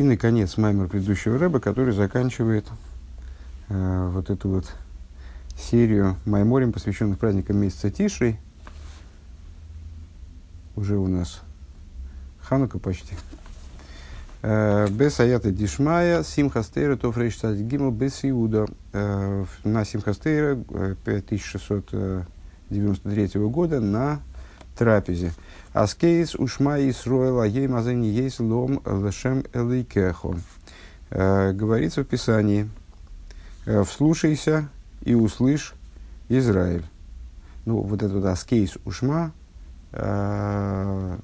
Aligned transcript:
И, 0.00 0.02
наконец, 0.02 0.56
маймер 0.56 0.88
предыдущего 0.88 1.38
рэба, 1.38 1.60
который 1.60 1.92
заканчивает 1.92 2.66
э, 3.68 4.08
вот 4.10 4.30
эту 4.30 4.48
вот 4.48 4.64
серию 5.58 6.16
майморем, 6.24 6.72
посвященных 6.72 7.18
праздникам 7.18 7.58
месяца 7.58 7.90
Тишей. 7.90 8.40
Уже 10.74 10.96
у 10.96 11.06
нас 11.06 11.42
Ханука 12.40 12.78
почти. 12.78 13.14
Э, 14.40 14.88
без 14.88 15.20
аята 15.20 15.50
дишмая, 15.50 16.22
симхастейра, 16.22 16.96
тофрейш 16.96 17.38
гимл, 17.42 17.90
без 17.90 18.20
иуда. 18.22 18.68
Э, 18.94 19.44
на 19.64 19.84
симхастейра 19.84 20.56
5693 21.04 23.30
э, 23.34 23.38
года 23.48 23.80
на 23.80 24.22
трапезе. 24.76 25.32
הסכת 25.72 26.34
ושמע 26.34 26.78
ישראל 26.80 27.40
היום 27.40 27.66
הזה 27.68 28.08
נהיית 28.08 28.40
לעם 28.40 28.82
לה' 28.84 29.44
אלקיך. 29.52 30.36
Говорится 31.10 32.02
в 32.02 32.06
Писании, 32.06 32.68
вслушайся 33.86 34.68
и 35.02 35.14
услышь 35.14 35.74
Израиль. 36.28 36.84
Ну, 37.66 37.82
вот 37.82 38.02
этот 38.02 38.24
הסכת 38.24 38.78
ושמע, 38.84 39.32
на 39.92 41.18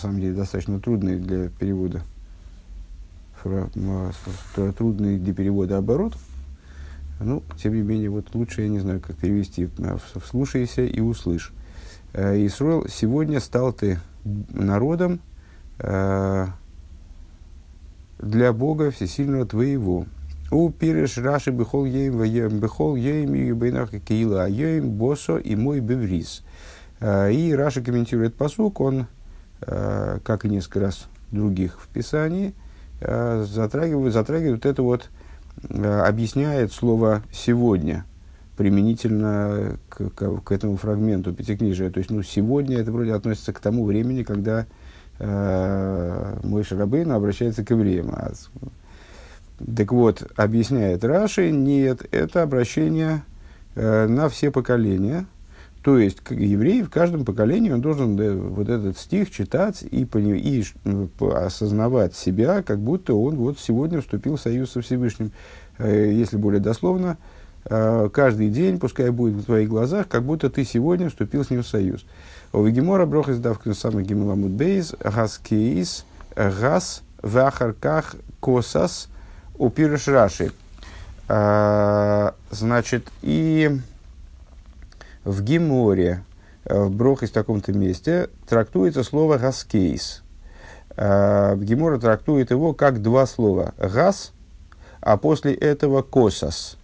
самом 0.00 0.20
деле, 0.20 0.34
достаточно 0.34 0.80
трудный 0.80 1.16
для 1.18 1.48
перевода 1.50 2.02
трудный 3.44 5.18
для 5.18 5.34
перевода 5.34 5.76
оборот. 5.76 6.16
Ну, 7.20 7.42
тем 7.62 7.74
не 7.74 7.82
менее, 7.82 8.08
вот 8.08 8.34
лучше, 8.34 8.62
я 8.62 8.68
не 8.68 8.80
знаю, 8.80 9.00
как 9.00 9.16
перевести, 9.16 9.68
вслушайся 10.24 10.82
и 10.82 11.00
услышь. 11.00 11.52
Э, 12.14 12.36
Исруэл, 12.46 12.86
сегодня 12.88 13.40
стал 13.40 13.72
ты 13.72 13.98
народом 14.24 15.20
э, 15.80 16.46
для 18.20 18.52
Бога 18.52 18.92
Всесильного 18.92 19.46
твоего. 19.46 20.06
У 20.52 20.70
пиреш 20.70 21.18
раши 21.18 21.50
бехол 21.50 21.86
ейм 21.86 22.60
бехол 22.60 22.94
ейм 22.94 23.34
и 23.34 23.50
бейнах 23.50 23.90
киила 23.90 24.48
ейм 24.48 24.90
босо 24.90 25.38
и 25.38 25.56
мой 25.56 25.80
беврис. 25.80 26.44
Э, 27.00 27.32
и 27.32 27.52
Раши 27.52 27.82
комментирует 27.82 28.36
посук, 28.36 28.80
он, 28.80 29.06
как 29.60 30.44
и 30.44 30.48
несколько 30.48 30.80
раз 30.80 31.06
других 31.32 31.80
в 31.80 31.88
Писании, 31.88 32.54
затрагивает, 33.00 34.12
затрагивает 34.12 34.66
это 34.66 34.82
вот, 34.82 35.08
объясняет 35.70 36.72
слово 36.72 37.22
«сегодня», 37.32 38.04
применительно 38.56 39.78
к, 39.88 40.10
к, 40.10 40.40
к 40.40 40.52
этому 40.52 40.76
фрагменту 40.76 41.32
Пятикнижия. 41.32 41.90
То 41.90 41.98
есть, 41.98 42.10
ну, 42.10 42.22
сегодня 42.22 42.78
это 42.78 42.92
вроде 42.92 43.12
относится 43.12 43.52
к 43.52 43.60
тому 43.60 43.84
времени, 43.84 44.22
когда 44.22 44.66
э, 45.18 46.38
мой 46.42 46.62
Шарабейн 46.62 47.10
обращается 47.12 47.64
к 47.64 47.70
евреям. 47.70 48.10
А, 48.12 48.32
так 49.76 49.92
вот, 49.92 50.22
объясняет 50.36 51.04
Раши, 51.04 51.50
нет, 51.50 52.06
это 52.12 52.42
обращение 52.42 53.22
э, 53.74 54.06
на 54.06 54.28
все 54.28 54.50
поколения. 54.50 55.26
То 55.82 55.98
есть, 55.98 56.20
как 56.20 56.38
еврей 56.38 56.82
в 56.82 56.88
каждом 56.88 57.26
поколении 57.26 57.70
он 57.70 57.82
должен 57.82 58.16
да, 58.16 58.32
вот 58.32 58.70
этот 58.70 58.96
стих 58.96 59.30
читать 59.30 59.82
и, 59.82 60.08
и 60.14 60.64
ну, 60.84 61.10
осознавать 61.20 62.14
себя, 62.14 62.62
как 62.62 62.78
будто 62.78 63.14
он 63.14 63.36
вот 63.36 63.58
сегодня 63.58 64.00
вступил 64.00 64.36
в 64.36 64.40
союз 64.40 64.70
со 64.70 64.80
Всевышним. 64.80 65.32
Э, 65.78 66.10
если 66.10 66.36
более 66.36 66.60
дословно, 66.60 67.10
э, 67.10 67.16
Э, 67.16 67.33
каждый 67.68 68.50
день, 68.50 68.78
пускай 68.78 69.10
будет 69.10 69.34
в 69.34 69.44
твоих 69.44 69.68
глазах, 69.68 70.06
как 70.08 70.22
будто 70.22 70.50
ты 70.50 70.64
сегодня 70.64 71.08
вступил 71.08 71.44
с 71.44 71.50
ним 71.50 71.62
в 71.62 71.66
союз. 71.66 72.04
У 72.52 72.62
Вегемора 72.62 73.06
брох 73.06 73.28
издавка 73.28 73.74
самый 73.74 74.04
гимеламут 74.04 74.52
бейс, 74.52 74.94
газ 75.00 75.38
кейс, 75.42 76.04
газ 76.36 77.02
вахарках 77.20 78.14
косас 78.38 79.08
упирыш 79.56 80.06
раши. 80.08 80.52
Э, 81.28 82.30
значит, 82.50 83.08
и 83.22 83.80
в 85.24 85.42
Гиморе, 85.42 86.22
э, 86.64 86.80
в 86.80 86.94
брох 86.94 87.22
из 87.22 87.30
таком-то 87.30 87.72
месте, 87.72 88.28
трактуется 88.46 89.02
слово 89.02 89.38
гаскейс. 89.38 90.22
Гемора 90.96 91.98
трактует 91.98 92.52
его 92.52 92.72
как 92.72 93.02
два 93.02 93.26
слова. 93.26 93.74
Газ, 93.78 94.30
а 95.00 95.16
после 95.16 95.52
этого 95.52 96.02
косас– 96.02 96.76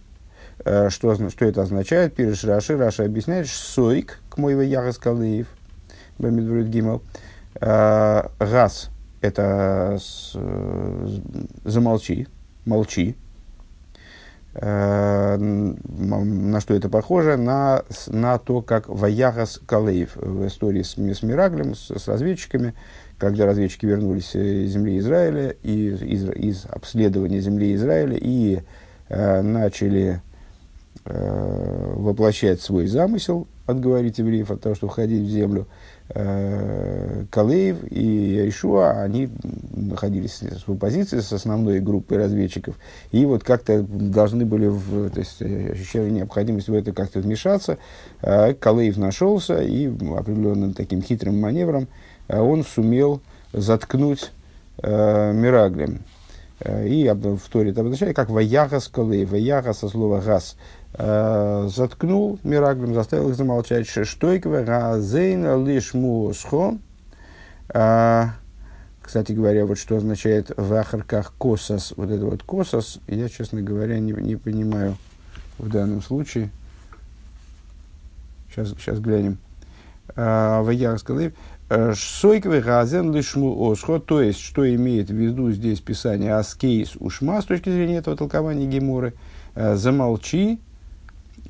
что, 0.89 1.29
что 1.29 1.45
это 1.45 1.61
означает? 1.61 2.13
Пириш 2.15 2.43
Раши. 2.43 2.77
Раши 2.77 3.03
объясняет, 3.03 3.47
сойк 3.47 4.19
к 4.29 4.37
моего 4.37 4.61
яга 4.61 4.91
скалыев. 4.91 5.47
Бамидврит 6.17 6.67
гимал. 6.67 7.01
Э, 7.59 8.27
газ– 8.39 8.89
это 9.21 9.97
э, 10.35 11.07
замолчи, 11.65 12.27
молчи. 12.65 13.15
На 14.53 15.37
что 16.59 16.73
это 16.73 16.89
похоже? 16.89 17.37
На, 17.37 17.83
на 18.07 18.37
то, 18.37 18.61
как 18.61 18.89
Ваягас 18.89 19.61
Калеев 19.65 20.17
в 20.17 20.45
истории 20.45 20.81
с, 20.81 20.97
с 20.97 21.23
Мираглем, 21.23 21.73
с, 21.73 21.89
с 21.89 22.07
разведчиками, 22.09 22.73
когда 23.17 23.45
разведчики 23.45 23.85
вернулись 23.85 24.35
из 24.35 24.71
земли 24.71 24.97
Израиля, 24.97 25.55
и, 25.63 25.91
из, 25.91 26.29
из 26.29 26.65
обследования 26.65 27.39
земли 27.39 27.73
Израиля, 27.75 28.17
и 28.19 28.59
э, 29.07 29.41
начали 29.41 30.21
э, 31.05 31.93
воплощать 31.95 32.61
свой 32.61 32.87
замысел, 32.87 33.47
отговорить 33.65 34.19
евреев 34.19 34.51
от 34.51 34.61
того, 34.61 34.75
чтобы 34.75 34.91
входить 34.91 35.23
в 35.23 35.29
землю, 35.29 35.67
э, 36.09 37.25
Калеев 37.29 37.77
и 37.89 38.49
Ишуа, 38.49 39.01
они 39.01 39.29
находились 39.71 40.41
в 40.65 40.71
оппозиции 40.71 41.19
с 41.19 41.31
основной 41.31 41.79
группой 41.79 42.17
разведчиков, 42.17 42.75
и 43.11 43.25
вот 43.25 43.43
как-то 43.43 43.81
должны 43.83 44.45
были, 44.45 44.67
в, 44.67 45.09
то 45.09 45.19
есть 45.19 45.41
ощущали 45.41 46.09
необходимость 46.09 46.67
в 46.67 46.73
это 46.73 46.91
как-то 46.91 47.19
вмешаться. 47.19 47.77
Э, 48.21 48.53
Калеев 48.53 48.97
нашелся, 48.97 49.61
и 49.61 49.87
определенным 49.87 50.73
таким 50.73 51.01
хитрым 51.01 51.39
маневром 51.39 51.87
э, 52.27 52.39
он 52.39 52.63
сумел 52.63 53.21
заткнуть 53.53 54.31
э, 54.81 55.33
Мираглем. 55.33 55.99
Э, 56.59 56.87
и 56.87 57.09
в 57.09 57.49
Торе 57.49 57.71
это 57.71 57.81
обозначает 57.81 58.15
как 58.15 58.29
«ваяхас 58.29 58.87
калеев», 58.87 59.31
«ваяхас» 59.31 59.79
со 59.79 59.89
слова 59.89 60.21
«гас», 60.21 60.55
э, 60.55 60.80
заткнул 60.93 62.39
Мираглем, 62.43 62.93
заставил 62.93 63.29
их 63.29 63.35
замолчать. 63.35 63.87
Шештойква 63.87 64.65
разейна 64.65 65.63
лишь 65.63 65.93
муосхо. 65.93 66.77
Э, 67.73 68.25
кстати 69.01 69.31
говоря, 69.31 69.65
вот 69.65 69.77
что 69.77 69.97
означает 69.97 70.51
в 70.55 70.73
ахарках 70.73 71.33
косас, 71.37 71.93
вот 71.95 72.09
это 72.09 72.25
вот 72.25 72.43
косас, 72.43 72.99
я, 73.07 73.29
честно 73.29 73.61
говоря, 73.61 73.99
не, 73.99 74.11
не 74.11 74.35
понимаю 74.35 74.97
в 75.57 75.69
данном 75.69 76.01
случае. 76.01 76.49
Сейчас, 78.49 78.69
сейчас 78.71 78.99
глянем. 78.99 79.37
В 80.13 80.69
Ярскалев. 80.69 81.31
Сойковый 81.95 82.61
газен 82.61 83.13
лишму 83.13 83.57
осхо, 83.69 83.99
то 83.99 84.21
есть, 84.21 84.41
что 84.41 84.69
имеет 84.75 85.09
в 85.09 85.13
виду 85.13 85.51
здесь 85.51 85.79
Писание 85.79 86.35
аскейс 86.35 86.97
ушма 86.97 87.41
с 87.41 87.45
точки 87.45 87.69
зрения 87.69 87.97
этого 87.97 88.17
толкования 88.17 88.65
Геморы, 88.65 89.13
замолчи 89.55 90.59
Э, 90.59 90.70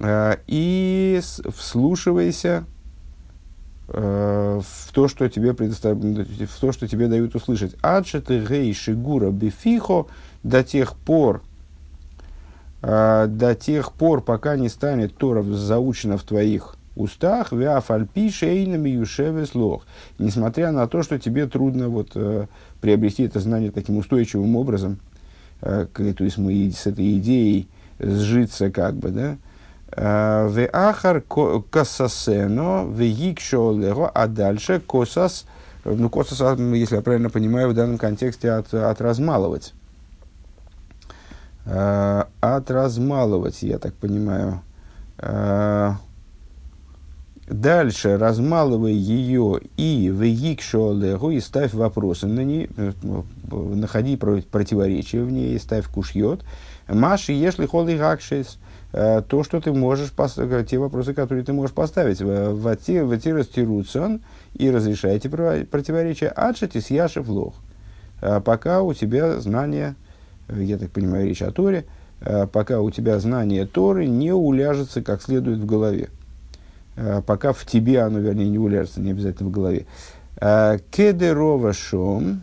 и 0.04 1.22
вслушивайся 1.56 2.66
э, 3.90 4.62
в 4.64 4.94
то, 4.94 5.08
что 5.08 5.30
тебе 5.30 5.54
предостав... 5.54 5.98
в 5.98 6.60
то, 6.60 6.72
что 6.72 6.88
тебе 6.88 7.08
дают 7.08 7.36
услышать. 7.36 7.76
Адшеты 7.82 8.44
гей 8.44 8.74
шигура 8.74 9.30
бифихо 9.30 10.08
до 10.42 10.64
тех 10.64 10.96
пор, 10.96 11.44
э, 12.82 13.28
до 13.30 13.54
тех 13.54 13.92
пор, 13.94 14.22
пока 14.22 14.56
не 14.56 14.70
станет 14.70 15.16
Тора 15.18 15.44
заучена 15.44 16.18
в 16.18 16.24
твоих 16.24 16.78
устах, 16.96 17.52
вяфальпи 17.52 18.32
шейнами 18.32 18.90
юшевес 18.90 19.54
лох. 19.54 19.86
Несмотря 20.18 20.72
на 20.72 20.88
то, 20.88 21.04
что 21.04 21.20
тебе 21.20 21.46
трудно 21.46 21.90
вот, 21.90 22.18
приобрести 22.82 23.24
это 23.24 23.40
знание 23.40 23.70
таким 23.72 23.98
устойчивым 23.98 24.56
образом, 24.56 25.00
то 25.62 25.88
есть 26.20 26.38
мы 26.38 26.72
с 26.72 26.88
этой 26.88 27.20
идеей 27.20 27.70
сжиться 28.00 28.72
как 28.72 28.96
бы, 28.96 29.10
да, 29.10 29.38
в 29.96 30.70
ахар 30.72 31.22
косасено, 31.22 32.86
в 32.86 33.02
лего, 33.74 34.10
а 34.10 34.28
дальше 34.28 34.80
косас, 34.80 35.46
ну, 35.84 36.10
косас, 36.10 36.58
если 36.60 36.96
я 36.96 37.02
правильно 37.02 37.30
понимаю, 37.30 37.70
в 37.70 37.74
данном 37.74 37.98
контексте 37.98 38.52
от, 38.52 38.74
от 38.74 39.02
размалывать. 39.02 39.74
От 41.66 42.72
размалывать, 42.72 43.64
я 43.64 43.80
так 43.80 43.94
понимаю. 43.96 44.62
Дальше 47.48 48.18
размалывай 48.18 48.94
ее 48.94 49.60
и 49.76 50.10
в 50.10 50.22
лего 50.94 51.32
и 51.32 51.42
ставь 51.42 51.74
вопросы 51.74 52.28
на 52.28 52.46
ней, 52.46 52.70
находи 53.52 54.16
противоречия 54.16 55.22
в 55.22 55.32
ней, 55.32 55.56
и 55.56 55.60
ставь 55.60 55.86
кушьет. 55.88 56.46
Маши, 56.88 57.34
если 57.34 57.66
холи 57.66 57.98
гакшес– 57.98 58.58
Э, 58.71 58.71
то, 58.92 59.44
что 59.44 59.62
ты 59.62 59.72
можешь, 59.72 60.12
поставить, 60.12 60.70
те 60.70 60.78
вопросы, 60.78 61.14
которые 61.14 61.44
ты 61.44 61.54
можешь 61.54 61.74
поставить. 61.74 62.22
Ватирас 62.22 63.48
тируцан 63.48 64.22
и 64.54 64.70
разрешаете 64.70 65.30
противоречия 65.30 66.28
адшати 66.28 66.80
с 66.80 66.90
яшев 66.90 67.28
лох. 67.30 67.56
пока 68.46 68.82
у 68.82 68.94
тебя 68.94 69.40
знание, 69.40 69.96
я 70.50 70.78
так 70.78 70.92
понимаю, 70.92 71.28
речь 71.28 71.42
о 71.42 71.52
Торе, 71.52 71.86
пока 72.52 72.82
у 72.82 72.92
тебя 72.92 73.20
знание 73.20 73.66
Торы 73.66 74.06
не 74.06 74.32
уляжется 74.32 75.02
как 75.02 75.22
следует 75.22 75.60
в 75.60 75.66
голове. 75.66 76.10
Пока 77.26 77.54
в 77.54 77.66
тебе 77.66 78.02
оно, 78.02 78.20
вернее, 78.20 78.50
не 78.50 78.60
уляжется, 78.60 79.02
не 79.02 79.12
обязательно 79.12 79.50
в 79.50 79.52
голове. 79.52 79.86
Кедерова 80.92 81.74
шом, 81.74 82.42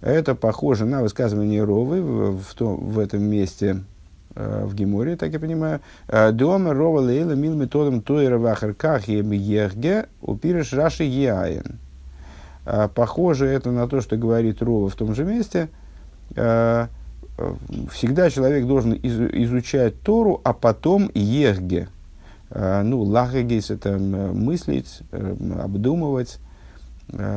это 0.00 0.34
похоже 0.34 0.84
на 0.84 1.02
высказывание 1.02 1.64
Ровы 1.64 2.02
в, 2.02 2.40
в, 2.40 2.54
том, 2.54 2.76
в 2.76 2.98
этом 2.98 3.22
месте 3.22 3.82
в 4.36 4.74
Геморе, 4.74 5.16
так 5.16 5.32
я 5.32 5.40
понимаю. 5.40 5.80
Дома 6.32 6.74
Рова 6.74 7.00
Лейла 7.00 7.32
мил 7.32 7.54
методом 7.54 8.02
Тойра 8.02 8.38
Вахарках 8.38 9.08
Ехге 9.08 10.06
упириш 10.20 10.72
Раши 10.74 11.04
Яин. 11.04 11.78
Похоже 12.94 13.46
это 13.46 13.70
на 13.70 13.88
то, 13.88 14.00
что 14.00 14.16
говорит 14.16 14.62
Рова 14.62 14.88
в 14.90 14.94
том 14.94 15.14
же 15.14 15.24
месте. 15.24 15.68
Всегда 17.90 18.30
человек 18.30 18.66
должен 18.66 18.92
изучать 19.02 20.00
Тору, 20.02 20.40
а 20.44 20.52
потом 20.52 21.10
Ехге. 21.14 21.88
Ну, 22.48 23.02
лахагейс 23.02 23.70
это 23.70 23.98
мыслить, 23.98 25.00
обдумывать, 25.10 26.38
значит, 27.08 27.30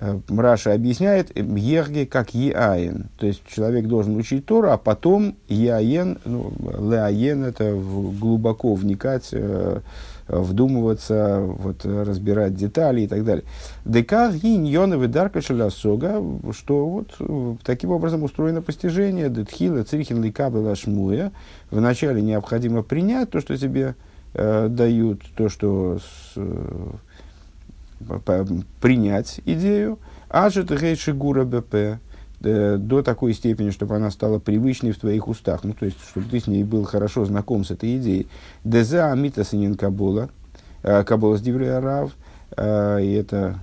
Э, 0.00 0.18
Мраша 0.28 0.72
объясняет 0.72 1.36
Ехге 1.36 2.06
как 2.06 2.34
Еаин. 2.34 3.10
То 3.18 3.26
есть 3.26 3.42
человек 3.46 3.86
должен 3.86 4.16
учить 4.16 4.46
Тору, 4.46 4.70
а 4.70 4.78
потом 4.78 5.36
Еаен, 5.48 6.18
ну, 6.24 6.52
Леаен 6.90 7.44
это 7.44 7.74
глубоко 7.74 8.74
вникать, 8.74 9.28
э, 9.32 9.80
вдумываться, 10.26 11.40
вот, 11.40 11.84
разбирать 11.84 12.54
детали 12.54 13.02
и 13.02 13.08
так 13.08 13.24
далее. 13.24 13.44
Деках 13.84 14.34
гиньоновы 14.36 15.08
дарка 15.08 15.42
шелясога, 15.42 16.22
что 16.52 16.86
вот 16.86 17.14
э, 17.20 17.56
таким 17.62 17.90
образом 17.90 18.22
устроено 18.22 18.62
постижение. 18.62 19.28
Детхила 19.28 19.82
црихин 19.82 20.22
ликабела 20.22 20.74
шмуя. 20.76 21.30
Вначале 21.70 22.22
необходимо 22.22 22.82
принять 22.82 23.30
то, 23.30 23.40
что 23.40 23.56
тебе 23.56 23.94
э, 24.32 24.68
дают, 24.70 25.20
то, 25.36 25.50
что 25.50 25.98
с, 25.98 26.38
принять 28.80 29.40
идею, 29.44 29.98
а 30.28 30.50
же 30.50 30.64
гура 31.12 31.44
БП, 31.44 32.00
до 32.40 33.02
такой 33.02 33.34
степени, 33.34 33.70
чтобы 33.70 33.96
она 33.96 34.10
стала 34.10 34.38
привычной 34.38 34.92
в 34.92 34.98
твоих 34.98 35.28
устах, 35.28 35.62
ну, 35.62 35.74
то 35.74 35.84
есть, 35.84 35.98
чтобы 36.08 36.26
ты 36.26 36.40
с 36.40 36.46
ней 36.46 36.64
был 36.64 36.84
хорошо 36.84 37.24
знаком 37.26 37.64
с 37.64 37.70
этой 37.70 37.98
идеей. 37.98 38.28
Деза 38.64 39.12
амита 39.12 39.44
синин 39.44 39.74
кабула, 39.74 40.30
э, 40.82 41.04
кабула 41.04 41.36
с 41.36 41.42
рав, 41.46 42.12
э, 42.56 43.02
и 43.02 43.12
это 43.12 43.58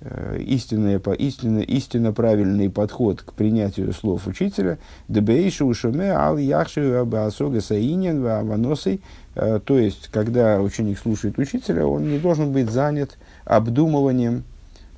э, 0.00 0.38
истинный, 0.46 0.98
истинно, 1.18 1.58
истинно 1.58 2.14
правильный 2.14 2.70
подход 2.70 3.20
к 3.20 3.34
принятию 3.34 3.92
слов 3.92 4.26
учителя. 4.26 4.78
Дебейшу 5.08 5.66
ушуме 5.66 6.12
ал 6.12 6.38
яхши 6.38 6.80
абасога 6.92 7.60
саинен 7.60 8.22
ваносой. 8.22 9.02
То 9.34 9.78
есть, 9.78 10.08
когда 10.08 10.60
ученик 10.60 10.98
слушает 10.98 11.38
учителя, 11.38 11.86
он 11.86 12.06
не 12.10 12.18
должен 12.18 12.52
быть 12.52 12.70
занят 12.70 13.16
обдумыванием 13.44 14.44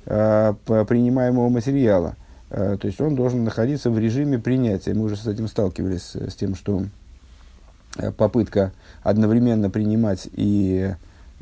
э, 0.05 0.53
принимаемого 0.65 1.49
материала. 1.49 2.15
Э, 2.49 2.77
то 2.79 2.87
есть 2.87 3.01
он 3.01 3.15
должен 3.15 3.43
находиться 3.43 3.89
в 3.89 3.99
режиме 3.99 4.39
принятия. 4.39 4.93
Мы 4.93 5.05
уже 5.05 5.17
с 5.17 5.27
этим 5.27 5.47
сталкивались, 5.47 6.15
с 6.15 6.35
тем, 6.35 6.55
что 6.55 6.83
э, 7.97 8.11
попытка 8.11 8.71
одновременно 9.03 9.69
принимать 9.69 10.27
и 10.33 10.93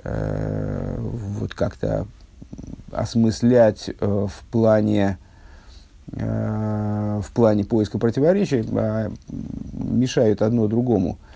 э, 0.04 0.98
вот 1.00 1.54
как-то 1.54 2.08
осмыслять 2.92 3.90
э, 3.90 4.28
в 4.30 4.44
плане 4.52 5.18
э, 6.12 7.22
в 7.24 7.32
плане 7.34 7.66
поиска 7.66 7.98
противоречий 7.98 8.66
э, 8.70 9.10
мешают 9.74 10.42
одно 10.42 10.68
другому 10.68 11.18
э, 11.20 11.33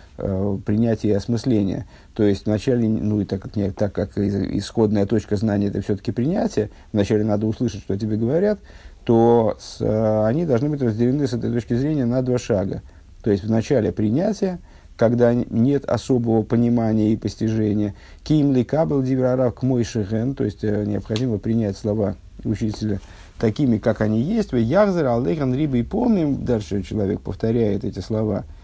принятие 0.66 1.14
и 1.14 1.16
осмысление. 1.16 1.86
То 2.14 2.24
есть 2.24 2.46
вначале, 2.46 2.88
ну 2.88 3.22
и 3.22 3.26
так 3.26 3.56
не, 3.56 3.72
так 3.72 3.94
как 3.94 4.18
исходная 4.18 5.06
точка 5.06 5.36
знания 5.36 5.68
это 5.68 5.82
все-таки 5.82 6.12
принятие, 6.12 6.72
вначале 6.92 7.24
надо 7.24 7.46
услышать, 7.46 7.82
что 7.82 7.98
тебе 7.98 8.18
говорят, 8.18 8.60
то 9.04 9.56
с, 9.60 9.78
э, 9.80 10.26
они 10.26 10.46
должны 10.46 10.70
быть 10.70 10.82
разделены 10.82 11.28
с 11.28 11.34
этой 11.34 11.52
точки 11.52 11.76
зрения 11.76 12.06
на 12.06 12.22
два 12.22 12.38
шага. 12.38 12.82
То 13.22 13.32
есть 13.32 13.44
вначале 13.44 13.92
принятие, 13.92 14.60
когда 14.96 15.34
нет 15.34 15.86
особого 15.86 16.42
понимания 16.44 17.14
и 17.14 17.18
постижения. 17.18 17.94
Ким 18.24 18.54
ли 18.54 18.64
кабел 18.64 19.04
к 19.52 19.62
мой 19.62 19.84
шехен, 19.84 20.34
то 20.34 20.44
есть 20.44 20.64
э, 20.64 20.84
необходимо 20.86 21.38
принять 21.38 21.78
слова 21.78 22.16
учителя 22.44 23.00
такими, 23.38 23.78
как 23.78 24.02
они 24.02 24.22
есть. 24.22 24.52
Яхзер 24.52 25.06
алейхан 25.06 25.54
риба 25.54 25.78
и 25.78 25.84
помним, 25.84 26.44
дальше 26.44 26.82
человек 26.82 27.22
повторяет 27.22 27.86
эти 27.86 28.00
слова– 28.00 28.46
Э, 28.56 28.57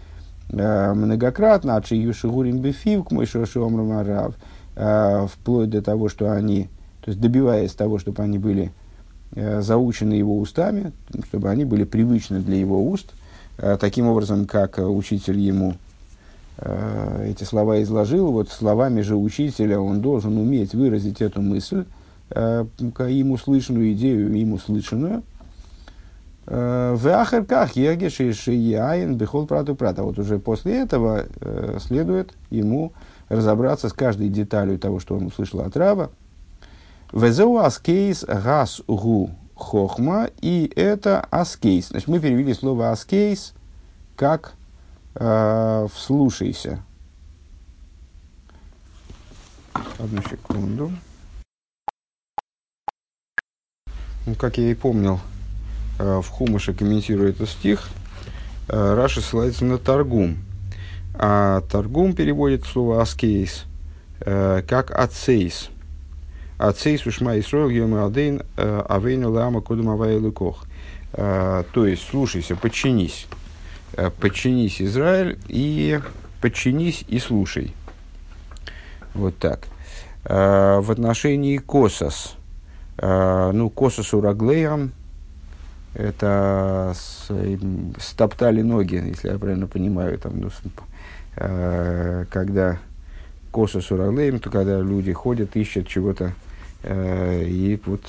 многократно, 0.50 1.76
от 1.76 1.86
Шиюшигурим 1.86 2.58
Бефив 2.58 3.04
к 3.04 3.10
Мойшошуамрамарав, 3.10 4.34
э, 4.76 5.26
вплоть 5.32 5.70
до 5.70 5.82
того, 5.82 6.08
что 6.08 6.32
они, 6.32 6.68
то 7.00 7.10
есть 7.10 7.20
добиваясь 7.20 7.72
того, 7.72 7.98
чтобы 7.98 8.22
они 8.22 8.38
были 8.38 8.72
э, 9.34 9.62
заучены 9.62 10.14
его 10.14 10.38
устами, 10.38 10.92
чтобы 11.28 11.50
они 11.50 11.64
были 11.64 11.84
привычны 11.84 12.40
для 12.40 12.56
его 12.56 12.84
уст, 12.88 13.12
таким 13.78 14.08
образом, 14.08 14.46
как 14.46 14.78
учитель 14.78 15.38
ему 15.38 15.76
эти 17.22 17.44
слова 17.44 17.80
изложил, 17.84 18.32
вот 18.32 18.48
словами 18.48 19.00
же 19.02 19.14
учителя 19.14 19.78
он 19.80 20.00
должен 20.00 20.36
уметь 20.36 20.74
выразить 20.74 21.22
эту 21.22 21.40
мысль, 21.40 21.84
им 22.34 23.30
услышанную 23.30 23.92
идею, 23.92 24.34
им 24.34 24.54
услышанную, 24.54 25.22
Э, 25.22 25.33
в 26.46 27.06
Ахарках 27.08 27.72
Егеш 27.74 28.20
и 28.20 28.32
Шияин 28.32 29.16
Бехол 29.16 29.46
Прату 29.46 29.74
Прата. 29.74 30.02
Вот 30.02 30.18
уже 30.18 30.38
после 30.38 30.80
этого 30.80 31.24
э, 31.40 31.78
следует 31.80 32.34
ему 32.50 32.92
разобраться 33.28 33.88
с 33.88 33.92
каждой 33.92 34.28
деталью 34.28 34.78
того, 34.78 35.00
что 35.00 35.16
он 35.16 35.26
услышал 35.26 35.60
от 35.60 35.76
Раба. 35.76 36.10
וזהו 37.12 37.56
הסכת 37.56 38.24
הס 38.24 38.82
הוא 38.86 39.30
חכמה. 39.54 40.28
И 40.42 40.70
это 40.76 41.20
הסכת. 41.30 41.88
Значит, 41.88 42.08
мы 42.08 42.20
перевели 42.20 42.52
слово 42.52 42.90
הסכת 42.90 43.54
как 44.16 44.54
э, 45.14 45.86
вслушайся. 45.94 46.82
Одну 49.98 50.20
секунду. 50.22 50.92
Ну, 54.26 54.34
как 54.34 54.58
я 54.58 54.70
и 54.70 54.74
помнил, 54.74 55.20
Э, 55.20 55.33
в 55.98 56.24
Хумаше 56.28 56.74
комментируя 56.74 57.30
этот 57.30 57.48
стих, 57.48 57.88
э, 58.68 58.94
Раши 58.94 59.20
ссылается 59.20 59.64
на 59.64 59.78
Таргум. 59.78 60.38
А 61.14 61.60
Таргум 61.70 62.14
переводит 62.14 62.64
слово 62.64 63.00
«הסכת» 63.00 63.64
э, 64.20 64.62
как 64.66 64.90
«ацейс». 64.90 65.70
«Ацейс 66.58 67.06
ушма 67.06 67.38
Исроил 67.38 67.70
гемадейн 67.70 68.42
авейну 68.56 69.30
лама 69.30 69.60
кудум 69.60 69.90
авайлыкох». 69.90 70.64
То 71.12 71.64
есть, 71.74 72.08
слушайся, 72.08 72.56
подчинись. 72.56 73.26
Подчинись, 74.20 74.80
Израиль, 74.80 75.38
и 75.48 76.00
подчинись 76.40 77.04
и 77.08 77.18
слушай. 77.18 77.72
Вот 79.14 79.36
так. 79.38 79.66
В 80.24 80.90
отношении 80.90 81.58
Косос. 81.58 82.34
Ну, 83.00 83.70
Косос 83.70 84.12
ураглеям– 84.14 84.92
это 85.94 86.92
с, 86.94 87.30
стоптали 87.98 88.62
ноги, 88.62 88.96
если 88.96 89.28
я 89.28 89.38
правильно 89.38 89.66
понимаю, 89.66 90.18
там, 90.18 90.40
ну, 90.40 90.50
э, 91.36 92.24
когда 92.30 92.78
коса 93.52 93.80
сураглеем, 93.80 94.40
то 94.40 94.50
когда 94.50 94.80
люди 94.80 95.12
ходят, 95.12 95.54
ищут 95.54 95.86
чего-то, 95.86 96.32
э, 96.82 97.44
и 97.46 97.80
вот 97.86 98.00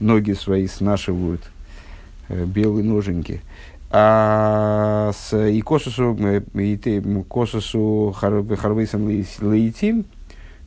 ноги 0.00 0.32
свои 0.32 0.66
снашивают, 0.66 1.42
э, 2.28 2.44
белые 2.46 2.84
ноженьки. 2.84 3.42
А 3.90 5.12
с 5.14 5.36
и 5.36 5.60
косусу, 5.60 6.16
э, 6.18 6.40
и 6.54 6.76
ты, 6.78 7.02
косусу 7.28 8.14
харвейсом 8.16 9.08
лейтим, 9.08 10.06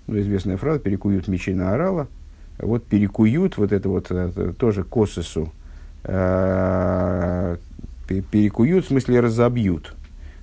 ну, 0.06 0.20
известная 0.20 0.58
фраза, 0.58 0.80
перекуют 0.80 1.28
мечи 1.28 1.54
на 1.54 1.74
орала, 1.74 2.08
вот 2.60 2.84
перекуют, 2.86 3.58
вот 3.58 3.72
это 3.72 3.90
вот 3.90 4.12
это, 4.12 4.54
тоже 4.54 4.84
косусу, 4.84 5.52
Э, 5.52 5.59
перекуют, 8.08 8.86
в 8.86 8.88
смысле 8.90 9.20
разобьют. 9.20 9.94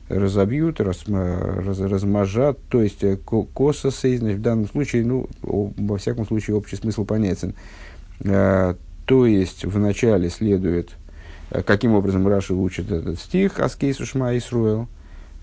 Разобьют, 0.08 0.80
раз, 0.80 1.04
раз, 1.08 1.80
размажат, 1.80 2.58
то 2.68 2.80
есть 2.80 3.02
э, 3.02 3.16
косо 3.16 3.90
в 3.90 4.40
данном 4.40 4.68
случае, 4.68 5.04
ну, 5.04 5.28
во 5.42 5.98
всяком 5.98 6.24
случае, 6.26 6.54
общий 6.54 6.76
смысл 6.76 7.04
понятен. 7.04 7.54
Э, 8.20 8.74
то 9.04 9.26
есть, 9.26 9.64
вначале 9.64 10.30
следует, 10.30 10.90
каким 11.50 11.94
образом 11.94 12.28
Раша 12.28 12.54
учит 12.54 12.92
этот 12.92 13.18
стих 13.18 13.58
«Аскейсу 13.58 14.06
Шма 14.06 14.36
Исруэл», 14.38 14.86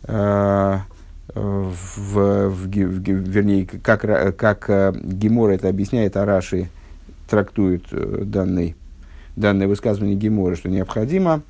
в, 0.06 0.82
в, 1.34 2.50
в, 2.50 2.68
вернее, 2.68 3.66
как, 3.66 4.36
как 4.38 4.70
Гемор 5.04 5.52
это 5.52 5.70
объясняет, 5.70 6.18
а 6.18 6.26
Раши 6.26 6.70
трактует 7.30 7.84
данный 7.92 8.76
данное 9.36 9.68
высказывание 9.68 10.16
Гемора, 10.16 10.56
что 10.56 10.70
необходимо 10.70 11.42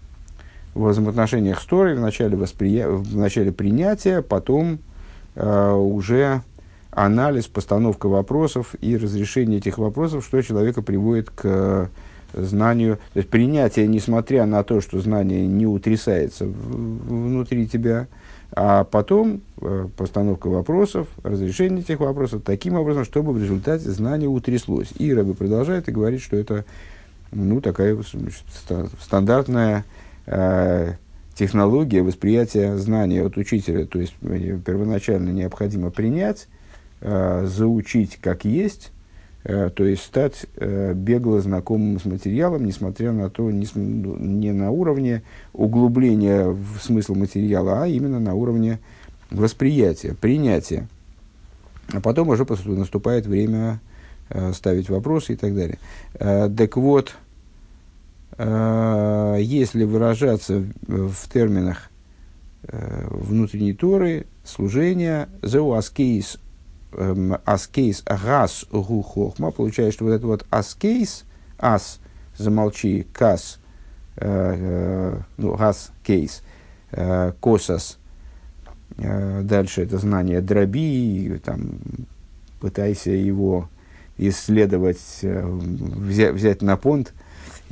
в 0.73 0.87
взаимоотношениях 0.87 1.61
с 1.61 1.65
Торой 1.65 1.95
в 1.95 1.99
начале, 1.99 2.35
восприя... 2.35 2.87
в 2.87 3.15
начале 3.15 3.51
принятия, 3.51 4.21
потом 4.21 4.79
э, 5.35 5.71
уже 5.71 6.41
анализ, 6.91 7.47
постановка 7.47 8.07
вопросов 8.07 8.75
и 8.81 8.97
разрешение 8.97 9.59
этих 9.59 9.77
вопросов, 9.77 10.25
что 10.25 10.41
человека 10.41 10.81
приводит 10.81 11.29
к 11.29 11.89
знанию, 12.33 12.97
то 13.13 13.19
есть 13.19 13.29
принятие, 13.29 13.87
несмотря 13.87 14.45
на 14.45 14.63
то, 14.63 14.81
что 14.81 14.99
знание 14.99 15.45
не 15.45 15.67
утрясается 15.67 16.45
внутри 16.45 17.67
тебя, 17.67 18.07
а 18.55 18.83
потом 18.83 19.41
э, 19.61 19.87
постановка 19.97 20.47
вопросов, 20.47 21.07
разрешение 21.23 21.81
этих 21.81 21.99
вопросов 21.99 22.43
таким 22.45 22.75
образом, 22.75 23.03
чтобы 23.03 23.33
в 23.33 23.41
результате 23.41 23.89
знание 23.89 24.29
утряслось. 24.29 24.89
И 24.97 25.11
Рэбе 25.13 25.33
продолжает 25.33 25.89
и 25.89 25.91
говорит, 25.91 26.21
что 26.21 26.35
это 26.35 26.65
ну, 27.33 27.61
такая 27.61 27.97
стандартная 29.01 29.85
э, 30.25 30.93
технология 31.35 32.01
восприятия 32.01 32.77
знания 32.77 33.23
от 33.23 33.37
учителя. 33.37 33.85
То 33.85 33.99
есть 33.99 34.13
э, 34.21 34.59
первоначально 34.65 35.29
необходимо 35.29 35.89
принять, 35.89 36.47
э, 37.01 37.45
заучить 37.47 38.17
как 38.21 38.45
есть, 38.45 38.91
э, 39.43 39.69
то 39.73 39.83
есть 39.83 40.03
стать 40.03 40.45
э, 40.57 40.93
бегло 40.93 41.41
знакомым 41.41 41.99
с 41.99 42.05
материалом, 42.05 42.65
несмотря 42.65 43.11
на 43.11 43.29
то, 43.29 43.49
не, 43.51 43.67
не 43.75 44.51
на 44.51 44.71
уровне 44.71 45.23
углубления 45.53 46.47
в 46.47 46.79
смысл 46.81 47.15
материала, 47.15 47.83
а 47.83 47.87
именно 47.87 48.19
на 48.19 48.35
уровне 48.35 48.79
восприятия, 49.31 50.13
принятия. 50.13 50.87
А 51.91 51.99
потом 51.99 52.29
уже 52.29 52.45
наступает 52.65 53.25
время 53.25 53.81
э, 54.29 54.53
ставить 54.53 54.89
вопросы 54.89 55.33
и 55.33 55.35
так 55.35 55.55
далее. 55.55 55.79
Э, 56.13 56.49
так 56.55 56.77
вот, 56.77 57.15
если 58.37 59.83
выражаться 59.83 60.63
в, 60.87 61.29
терминах 61.31 61.89
э, 62.63 63.07
внутренней 63.09 63.73
Торы, 63.73 64.25
служения, 64.43 65.29
зеу 65.41 65.73
аскейс, 65.73 66.39
аскейс 67.45 68.03
гас 68.05 68.65
гу 68.71 69.01
хохма, 69.01 69.51
получается, 69.51 69.93
что 69.93 70.05
вот 70.05 70.11
это 70.11 70.27
вот 70.27 70.45
аскейс, 70.49 71.25
ас, 71.59 71.99
замолчи, 72.37 73.07
кас, 73.13 73.59
э, 74.17 74.25
э, 74.25 75.19
ну, 75.37 75.55
гас, 75.55 75.91
кейс, 76.03 76.41
э, 76.91 77.33
косас, 77.39 77.97
э, 78.97 79.41
дальше 79.43 79.83
это 79.83 79.97
знание 79.97 80.41
дроби, 80.41 81.41
там, 81.43 81.79
пытайся 82.59 83.11
его 83.11 83.69
исследовать, 84.17 85.19
э, 85.21 85.45
взять, 85.45 86.33
взять 86.33 86.61
на 86.61 86.77
понт 86.77 87.13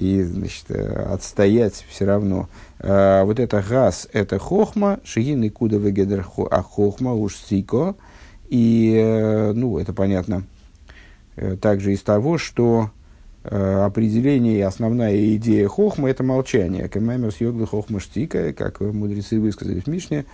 и 0.02 0.24
значит, 0.24 0.66
э, 0.70 0.84
отстоять 1.14 1.86
все 1.88 2.06
равно. 2.06 2.50
А, 2.80 3.24
вот 3.24 3.40
это 3.40 3.64
газ, 3.68 4.08
это 4.12 4.40
хохма, 4.40 5.00
шигин 5.04 5.44
и 5.44 5.50
куда 5.50 5.78
а 5.78 6.64
хохма 6.64 7.14
уж 7.14 7.36
сико. 7.36 7.96
И, 8.50 8.96
э, 8.98 9.54
ну, 9.54 9.78
это 9.78 9.94
понятно 9.94 10.44
также 11.62 11.94
из 11.94 12.02
того, 12.02 12.38
что 12.38 12.92
определение 13.44 14.58
и 14.58 14.62
основная 14.62 15.34
идея 15.36 15.68
хохма– 15.70 16.10
это 16.12 16.24
молчание. 16.24 16.90
Камаймер 16.90 17.32
съегла 17.32 17.66
хохма 17.66 18.00
штика, 18.00 18.54
как 18.54 18.82
мудрецы 18.82 19.40
высказали 19.40 19.80
в 19.80 19.88
Мишне, 19.88 20.26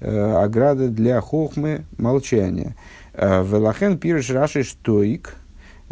ограда 0.00 0.88
для 0.88 1.20
хохмы– 1.20 1.84
молчание. 1.98 2.76
Велахен 3.14 3.98
пирш 3.98 4.30
раши 4.30 4.62
штоик– 4.62 5.36
Э, 5.41 5.41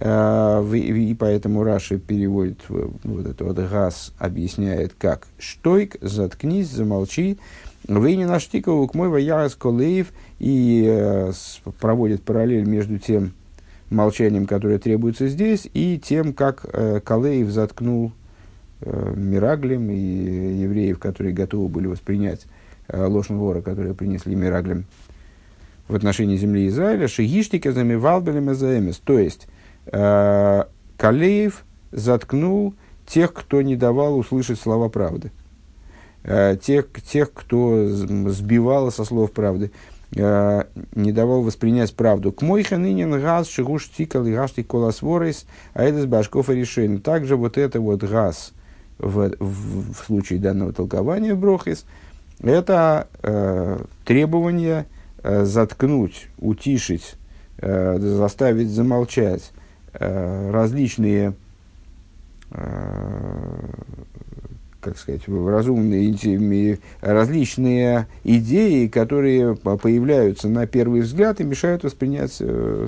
и 0.00 1.16
поэтому 1.18 1.62
Раши 1.62 1.98
переводит 1.98 2.60
вот 2.68 3.26
это 3.26 3.44
вот 3.44 3.58
газ, 3.58 4.14
объясняет 4.18 4.94
как 4.98 5.26
«штойк», 5.38 5.96
«заткнись», 6.00 6.70
«замолчи», 6.70 7.38
«вы 7.86 8.16
не 8.16 8.24
наштикову 8.24 8.88
к 8.88 8.94
мой 8.94 9.10
ваярас 9.10 9.54
колеев» 9.54 10.12
и 10.38 10.86
э, 10.88 11.32
проводит 11.80 12.22
параллель 12.22 12.66
между 12.66 12.98
тем 12.98 13.34
молчанием, 13.90 14.46
которое 14.46 14.78
требуется 14.78 15.28
здесь, 15.28 15.68
и 15.74 16.00
тем, 16.02 16.32
как 16.32 16.64
э, 16.72 17.00
Калеев 17.04 17.50
заткнул 17.50 18.12
э, 18.80 19.12
Мираглем 19.14 19.90
и 19.90 19.98
евреев, 20.62 20.98
которые 20.98 21.34
готовы 21.34 21.68
были 21.68 21.86
воспринять 21.88 22.46
ложь 22.92 23.28
вора, 23.28 23.60
которые 23.60 23.94
принесли 23.94 24.34
Мираглем 24.34 24.86
в 25.86 25.94
отношении 25.94 26.36
земли 26.36 26.68
Израиля, 26.68 27.06
шигиштика 27.06 27.72
замивалбелем 27.72 28.50
То 29.04 29.18
есть, 29.18 29.46
Калеев 29.90 31.64
заткнул 31.92 32.74
тех, 33.06 33.32
кто 33.32 33.62
не 33.62 33.76
давал 33.76 34.16
услышать 34.16 34.60
слова 34.60 34.88
правды. 34.88 35.32
Э, 36.22 36.56
тех, 36.60 36.88
тех, 37.02 37.32
кто 37.32 37.88
сбивал 37.88 38.92
со 38.92 39.04
слов 39.04 39.32
правды, 39.32 39.72
э, 40.14 40.64
не 40.94 41.12
давал 41.12 41.42
воспринять 41.42 41.94
правду. 41.94 42.30
К 42.30 42.42
мой 42.42 42.62
ханынин 42.62 43.10
газ 43.20 43.48
шигуш 43.48 43.88
тикал 43.88 44.26
и 44.26 44.32
гашти 44.32 44.62
колосворис, 44.62 45.46
а 45.72 45.82
это 45.82 46.02
с 46.02 46.06
башков 46.06 46.50
и 46.50 46.54
решение. 46.54 46.98
Также 46.98 47.36
вот 47.36 47.58
это 47.58 47.80
вот 47.80 48.02
газ 48.04 48.52
в, 48.98 49.30
в, 49.40 49.92
в 49.94 50.04
случае 50.06 50.38
данного 50.38 50.72
толкования 50.72 51.34
Брохис, 51.34 51.86
это 52.40 53.08
э, 53.22 53.78
требование 54.04 54.86
э, 55.22 55.44
заткнуть, 55.44 56.28
утишить, 56.38 57.14
э, 57.58 57.96
заставить 57.98 58.68
замолчать 58.68 59.52
Э, 59.52 59.59
различные, 59.92 61.34
э, 62.52 63.68
как 64.80 64.96
сказать, 64.96 65.22
разумные, 65.28 66.78
различные 67.00 68.06
идеи, 68.24 68.86
которые 68.86 69.56
появляются 69.56 70.48
на 70.48 70.66
первый 70.66 71.00
взгляд 71.02 71.40
и 71.40 71.44
мешают 71.44 71.82
воспринять, 71.82 72.36
э, 72.40 72.86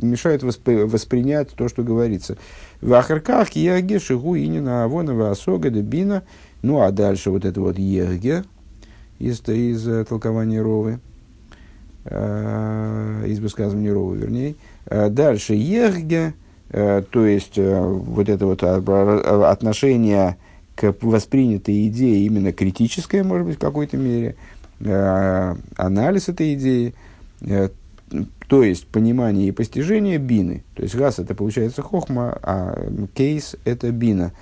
мешают 0.00 0.42
воспринять 0.42 1.50
то, 1.50 1.68
что 1.68 1.82
говорится. 1.82 2.36
В 2.80 2.92
Ахарках 2.92 3.50
Ерге, 3.52 3.98
Шигу, 3.98 4.36
Инина, 4.36 4.84
Авонова, 4.84 5.30
Асога, 5.30 5.70
Дебина. 5.70 6.24
Ну, 6.62 6.80
а 6.80 6.90
дальше 6.90 7.30
вот 7.30 7.44
это 7.44 7.60
вот 7.60 7.78
Ерге 7.78 8.44
из, 9.18 9.40
из 9.48 10.06
толкования 10.06 10.60
Ровы, 10.60 10.98
из 12.06 13.38
высказывания 13.38 13.92
Ровы, 13.92 14.16
вернее. 14.18 14.54
Э, 14.86 15.08
дальше 15.08 15.54
ехге, 15.54 16.34
э, 16.70 17.02
то 17.10 17.26
есть 17.26 17.56
э, 17.56 17.80
вот 17.80 18.28
это 18.28 18.46
вот 18.46 18.62
отношение 18.62 20.36
к 20.74 20.94
воспринятой 21.00 21.86
идее 21.88 22.26
именно 22.26 22.52
критическое, 22.52 23.22
может 23.22 23.46
быть, 23.46 23.56
в 23.56 23.60
какой-то 23.60 23.96
мере, 23.96 24.34
анализ 25.76 26.28
этой 26.28 26.54
идеи, 26.54 26.94
то 28.48 28.64
есть 28.64 28.88
понимание 28.88 29.48
и 29.48 29.52
постижение 29.52 30.18
бины. 30.18 30.64
То 30.74 30.82
есть 30.82 30.96
газ 30.96 31.20
это 31.20 31.36
получается 31.36 31.80
хохма, 31.80 32.36
а 32.42 32.88
кейс 33.14 33.54
это 33.64 33.92
бина. 33.92 34.32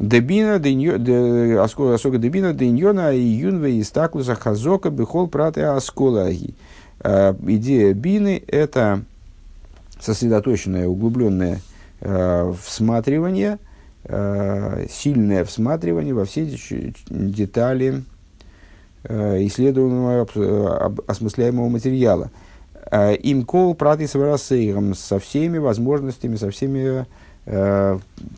Дебина, 0.00 0.56
особо 0.56 2.18
дебина, 2.18 2.52
деньона, 2.52 3.16
июнве, 3.16 3.80
истаклуса, 3.80 4.34
хазока, 4.34 4.90
бихол, 4.90 5.28
праты, 5.28 5.62
асколаги. 5.62 6.54
Идея 7.04 7.94
бины– 7.94 8.42
это 8.48 9.04
сосредоточенное, 10.02 10.88
углубленное 10.88 11.60
э, 12.00 12.52
всматривание, 12.62 13.58
э, 14.04 14.86
сильное 14.90 15.44
всматривание 15.44 16.12
во 16.12 16.24
все 16.24 16.46
детали 17.08 18.02
э, 19.04 19.46
исследуемого, 19.46 20.26
осмысляемого 21.06 21.68
материала. 21.68 22.30
Им 23.22 23.46
кол 23.46 23.74
праты 23.74 24.06
со 24.06 25.18
всеми 25.18 25.58
возможностями, 25.58 26.36
со 26.36 26.50
всеми, 26.50 27.06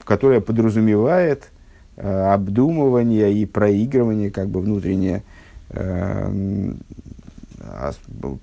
которые 0.05 0.41
подразумевает 0.43 1.51
обдумывание 1.97 3.33
и 3.33 3.47
проигрывание 3.47 4.31
как 4.31 4.49
бы 4.49 4.61
внутреннее 4.61 5.25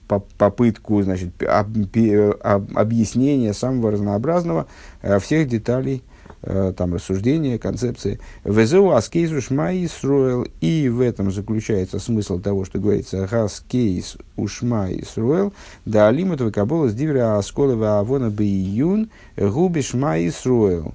попытку 0.07 1.01
значит, 1.01 1.29
объяснения 1.43 3.53
самого 3.53 3.91
разнообразного 3.91 4.67
э, 5.01 5.19
всех 5.19 5.47
деталей 5.47 6.03
э, 6.43 6.73
там, 6.75 6.93
рассуждения, 6.93 7.57
концепции. 7.57 8.19
Везеу 8.43 8.91
аскейз 8.91 9.31
ушма 9.31 9.73
Исруэл. 9.73 10.47
И 10.59 10.89
в 10.89 11.01
этом 11.01 11.31
заключается 11.31 11.99
смысл 11.99 12.39
того, 12.39 12.65
что 12.65 12.79
говорится 12.79 13.23
аскейз 13.23 14.17
ушма 14.35 14.91
Исруэл. 14.91 15.53
Да 15.85 16.07
алимат 16.07 16.41
векабола 16.41 16.89
с 16.89 16.93
дивера 16.93 17.37
асколева 17.37 17.99
авона 17.99 18.29
бейюн 18.29 19.09
губи 19.37 19.81
шма 19.81 20.19
Исруэл. 20.27 20.93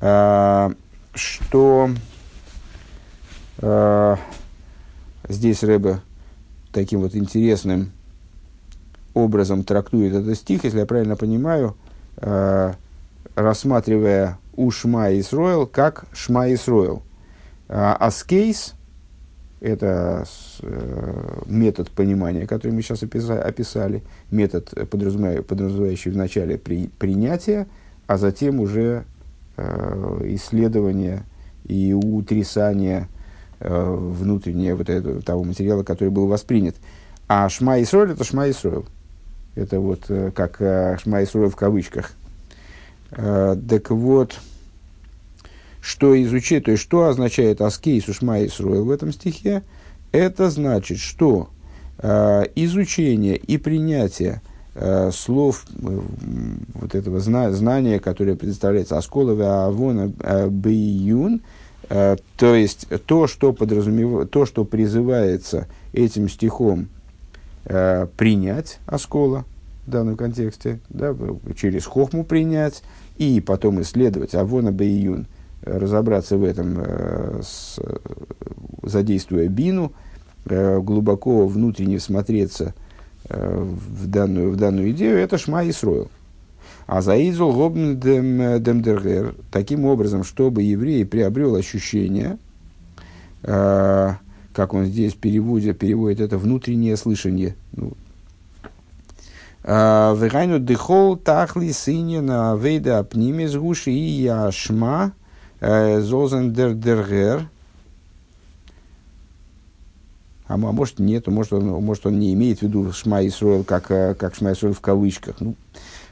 А, 0.00 0.72
что 1.14 1.90
а, 3.58 4.18
здесь 5.28 5.62
Рэбе 5.62 6.00
таким 6.72 7.00
вот 7.00 7.14
интересным 7.14 7.92
образом 9.14 9.64
трактует 9.64 10.14
этот 10.14 10.36
стих, 10.36 10.64
если 10.64 10.80
я 10.80 10.86
правильно 10.86 11.16
понимаю, 11.16 11.76
э, 12.16 12.72
рассматривая 13.34 14.38
у 14.56 14.70
Шма 14.70 15.18
Исроил 15.18 15.66
как 15.66 16.06
Шма 16.12 16.52
Исроил. 16.52 17.02
А, 17.68 17.94
аскейс– 17.94 18.74
это 19.60 20.24
э, 20.60 21.42
метод 21.46 21.90
понимания, 21.90 22.46
который 22.46 22.72
мы 22.72 22.82
сейчас 22.82 23.02
описали, 23.02 24.02
метод, 24.30 24.72
подразумевающий 24.90 26.10
в 26.10 26.16
начале 26.16 26.58
при, 26.58 26.88
принятия, 26.98 27.66
а 28.06 28.18
затем 28.18 28.60
уже 28.60 29.04
э, 29.56 30.20
исследования 30.34 31.24
и 31.64 31.92
утрясания 31.94 33.08
э, 33.62 33.94
внутреннего 33.96 34.76
вот 34.76 34.90
этого, 34.90 35.22
того 35.22 35.44
материала, 35.44 35.82
который 35.82 36.10
был 36.10 36.26
воспринят. 36.26 36.76
А 37.28 37.48
Шма 37.48 37.80
Исроил– 37.80 38.10
это 38.12 38.24
Шма 38.24 38.50
Исроил. 38.50 38.84
Это 39.54 39.80
вот 39.80 40.04
э, 40.08 40.30
как 40.34 40.60
э, 40.60 40.98
Шма 41.02 41.22
Исроил 41.22 41.48
в 41.48 41.56
кавычках. 41.56 42.12
Так 43.10 43.90
вот, 43.90 44.38
что 45.82 46.22
изучить, 46.22 46.64
то 46.64 46.70
есть 46.70 46.82
что 46.82 47.08
означает 47.08 47.60
аскейс 47.60 48.08
ушма 48.08 48.42
Исруэл 48.46 48.86
в 48.86 48.90
этом 48.90 49.12
стихе, 49.12 49.62
это 50.12 50.48
значит, 50.48 50.96
что 50.96 51.50
изучение 52.02 53.36
и 53.36 53.58
принятие 53.58 54.40
слов 55.12 55.66
вот 55.74 56.94
этого 56.94 57.20
зна- 57.20 57.52
знания, 57.52 58.00
которое 58.00 58.34
представляется 58.34 58.96
Асколове 58.96 59.44
Авона 59.44 60.08
Бейюн, 60.48 61.42
то 61.88 62.54
есть 62.54 62.86
то, 63.06 63.26
что 63.26 63.52
подразумевает, 63.52 64.30
то, 64.30 64.46
что 64.46 64.64
призывается 64.64 65.66
этим 65.92 66.28
стихом 66.28 66.88
э, 67.64 68.06
принять 68.16 68.78
Аскола 68.86 69.44
в 69.86 69.90
данном 69.90 70.16
контексте, 70.16 70.80
да, 70.88 71.14
через 71.56 71.86
хохму 71.86 72.24
принять 72.24 72.82
и 73.18 73.40
потом 73.40 73.82
исследовать 73.82 74.34
Авона 74.34 74.72
Бейюн– 74.72 75.26
разобраться 75.62 76.36
в 76.36 76.44
этом, 76.44 76.78
э, 76.78 77.40
с, 77.42 77.78
задействуя 78.82 79.48
бину, 79.48 79.92
э, 80.46 80.80
глубоко 80.80 81.46
внутренне 81.46 81.98
всмотреться 81.98 82.74
э, 83.28 83.62
в 83.62 84.06
данную, 84.08 84.50
в 84.50 84.56
данную 84.56 84.90
идею, 84.90 85.18
это 85.18 85.38
шма 85.38 85.64
и 85.64 85.72
сроил. 85.72 86.10
А 86.86 87.00
заизул 87.00 87.52
гобн 87.52 87.98
демдергер 87.98 89.34
таким 89.50 89.84
образом, 89.84 90.24
чтобы 90.24 90.62
еврей 90.62 91.06
приобрел 91.06 91.54
ощущение, 91.54 92.38
как 93.42 94.74
он 94.74 94.86
здесь 94.86 95.14
переводит, 95.14 95.78
переводит 95.78 96.20
это 96.20 96.38
внутреннее 96.38 96.96
слышание. 96.96 97.54
Ну, 97.72 97.92
Вегайну 99.64 100.58
дыхол 100.58 101.16
тахли 101.16 101.70
сыне 101.70 102.20
на 102.20 102.56
вейда 102.56 102.98
апнимис 102.98 103.54
гуши 103.54 103.92
и 103.92 104.22
яшма 104.22 105.12
Зозендердергер. 105.60 107.48
А, 110.52 110.54
а 110.54 110.56
может 110.56 110.98
нет, 110.98 111.28
может 111.28 111.52
он, 111.52 111.66
может 111.82 112.04
он 112.04 112.18
не 112.18 112.34
имеет 112.34 112.58
в 112.58 112.62
виду 112.62 112.92
Шма 112.92 113.26
Исруэл 113.26 113.64
как, 113.64 113.90
э, 113.90 114.14
как 114.14 114.34
Шма 114.34 114.52
Исруэл 114.52 114.74
в 114.74 114.80
кавычках. 114.80 115.36
Ну, 115.40 115.54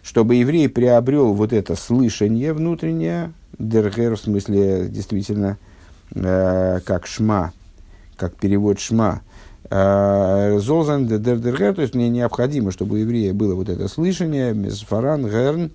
чтобы 0.02 0.37
еврей 0.37 0.69
приобрел 0.69 1.33
вот 1.33 1.52
это 1.52 1.76
слышание 1.76 2.52
внутреннее, 2.52 3.33
дергер 3.59 4.16
в 4.16 4.21
смысле 4.21 4.88
действительно 4.88 5.59
э, 6.14 6.80
как 6.85 7.07
шма, 7.07 7.52
как 8.16 8.35
перевод 8.37 8.80
шма, 8.80 9.23
э, 9.69 10.59
Золзан 10.59 11.07
дергер, 11.07 11.75
то 11.75 11.83
есть 11.83 11.95
мне 11.95 12.09
необходимо, 12.09 12.73
чтобы 12.73 12.95
у 12.95 12.99
еврея 12.99 13.35
было 13.35 13.54
вот 13.54 13.69
это 13.69 13.88
слышание, 13.88 14.54
мезфаран 14.54 15.26
герн, 15.26 15.71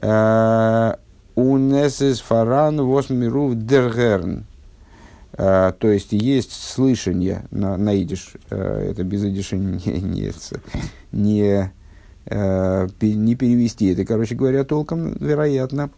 э, 0.00 0.94
Унесес 1.38 2.18
фаран 2.18 2.82
восмиру 2.82 3.54
дергерн. 3.54 4.44
А, 5.34 5.70
то 5.70 5.86
есть 5.86 6.10
есть 6.10 6.50
слышание 6.52 7.44
на, 7.52 7.76
на 7.76 7.94
идиш, 7.94 8.32
это 8.50 9.04
без 9.04 9.24
идиша 9.24 9.56
не, 9.56 10.00
не, 10.00 10.32
не, 11.12 11.72
а, 12.30 12.86
не 13.00 13.34
перевести. 13.34 13.92
Это, 13.92 14.04
короче 14.04 14.34
говоря, 14.34 14.64
толком, 14.64 15.12
вероятно. 15.14 15.90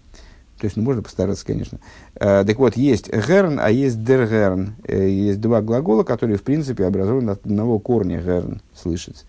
То 0.59 0.67
есть, 0.67 0.77
ну, 0.77 0.83
можно 0.83 1.03
постараться, 1.03 1.47
конечно. 1.47 1.79
Так 2.15 2.59
вот, 2.59 2.77
есть 2.77 3.09
герн, 3.09 3.59
а 3.59 3.71
есть 3.71 4.05
дергерн. 4.05 4.75
Э, 4.85 5.09
есть 5.09 5.41
два 5.41 5.63
глагола, 5.63 6.03
которые, 6.03 6.37
в 6.37 6.43
принципе, 6.43 6.85
образованы 6.85 7.31
от 7.31 7.47
одного 7.47 7.79
корня 7.79 8.21
герн, 8.21 8.61
слышать. 8.75 9.25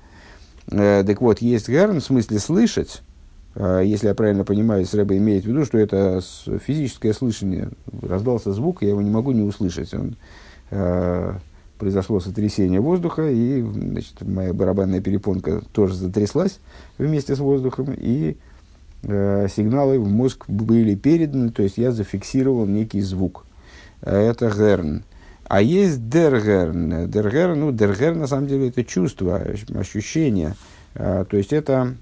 Так 0.67 1.21
вот, 1.21 1.39
есть 1.39 1.69
герн 1.69 2.01
в 2.01 2.03
смысле 2.03 2.37
слышать, 2.37 3.01
а, 3.55 3.81
если 3.81 4.07
я 4.07 4.15
правильно 4.15 4.43
понимаю, 4.43 4.85
Рэба 4.91 5.17
имеет 5.17 5.43
в 5.43 5.47
виду, 5.47 5.65
что 5.65 5.77
это 5.77 6.21
физическое 6.65 7.13
слышание. 7.13 7.69
Раздался 8.01 8.53
звук, 8.53 8.81
я 8.81 8.89
его 8.89 9.01
не 9.01 9.09
могу 9.09 9.31
не 9.31 9.41
услышать. 9.41 9.93
Он, 9.93 10.15
э, 10.69 11.33
произошло 11.81 12.19
сотрясение 12.19 12.79
воздуха, 12.79 13.27
и 13.27 13.63
значит, 13.63 14.21
моя 14.21 14.53
барабанная 14.53 15.01
перепонка 15.01 15.63
тоже 15.73 15.95
затряслась 15.95 16.59
вместе 16.99 17.35
с 17.35 17.39
воздухом, 17.39 17.95
и 17.97 18.37
э, 19.01 19.47
сигналы 19.49 19.99
в 19.99 20.07
мозг 20.07 20.45
были 20.47 20.93
переданы, 20.93 21.49
то 21.49 21.63
есть 21.63 21.79
я 21.79 21.91
зафиксировал 21.91 22.67
некий 22.67 23.01
звук. 23.01 23.47
Это 24.03 24.51
герн. 24.55 25.03
А 25.45 25.59
есть 25.63 26.07
дергерн. 26.07 27.09
Дергерн, 27.09 27.59
ну, 27.59 27.71
дергерн 27.71 28.19
на 28.19 28.27
самом 28.27 28.45
деле 28.45 28.69
это 28.69 28.83
чувство, 28.83 29.41
ощущение. 29.73 30.53
А, 30.93 31.25
то 31.25 31.35
есть 31.35 31.51
это 31.51 31.95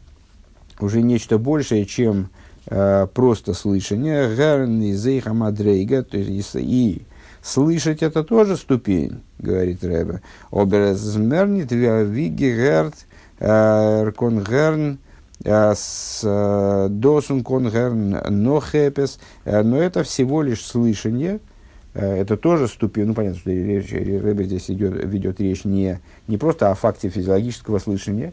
уже 0.82 1.02
нечто 1.02 1.38
большее, 1.38 1.86
чем 1.86 2.32
э, 2.68 3.08
просто 3.14 3.54
слышание. 3.54 4.36
Гарни 4.36 4.92
зейха 4.92 5.34
мадрейга, 5.34 6.04
то 6.04 6.18
есть 6.18 6.56
и 6.56 7.04
слышать 7.42 8.04
это 8.04 8.24
тоже 8.24 8.58
ступень, 8.58 9.22
говорит 9.38 9.84
Рэбе. 9.84 10.22
Оберзмернит 10.52 11.72
виги 11.72 12.52
герт 12.56 12.96
э, 13.40 14.12
конгерн 14.16 15.00
э, 15.44 15.74
с 15.76 16.22
э, 16.24 16.88
досун 16.90 17.44
конгерн 17.44 18.18
но 18.30 18.62
хепес, 18.62 19.20
но 19.46 19.82
это 19.82 20.04
всего 20.04 20.42
лишь 20.42 20.66
слышание, 20.66 21.40
это 21.94 22.38
тоже 22.38 22.68
ступень, 22.68 23.06
ну 23.06 23.14
понятно, 23.14 23.40
что 23.40 23.52
речь, 23.52 23.92
Рэбе 23.92 24.46
здесь 24.46 24.70
идет, 24.70 24.94
ведет 25.04 25.42
речь 25.42 25.66
не, 25.66 26.00
не 26.28 26.38
просто 26.38 26.70
о 26.70 26.76
факте 26.76 27.10
физиологического 27.10 27.80
слышания, 27.80 28.32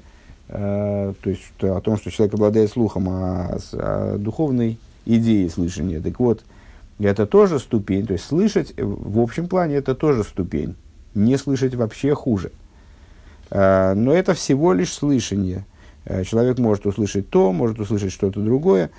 то 0.49 1.15
есть 1.25 1.43
о 1.61 1.81
том, 1.81 1.97
что 1.97 2.11
человек 2.11 2.35
обладает 2.35 2.71
слухом, 2.71 3.09
а 3.09 3.59
о 3.73 4.19
духовной 4.19 4.79
идее 5.07 5.49
слышания. 5.49 6.01
Так 6.01 6.21
вот, 6.21 6.45
это 6.99 7.27
тоже 7.27 7.59
ступень, 7.59 8.07
то 8.07 8.13
есть 8.15 8.25
слышать 8.25 8.75
в 8.77 9.21
общем 9.21 9.49
плане 9.49 9.77
это 9.77 9.95
тоже 9.95 10.25
ступень, 10.25 10.75
не 11.15 11.37
слышать 11.37 11.75
вообще 11.75 12.15
хуже. 12.15 12.53
Э, 13.51 13.95
но 13.95 14.13
это 14.15 14.35
всего 14.35 14.73
лишь 14.73 14.93
слышание. 14.93 15.67
Э, 16.05 16.25
человек 16.25 16.59
может 16.59 16.87
услышать 16.87 17.29
то, 17.29 17.53
может 17.53 17.81
услышать 17.81 18.13
что-то 18.13 18.41
другое. 18.41 18.91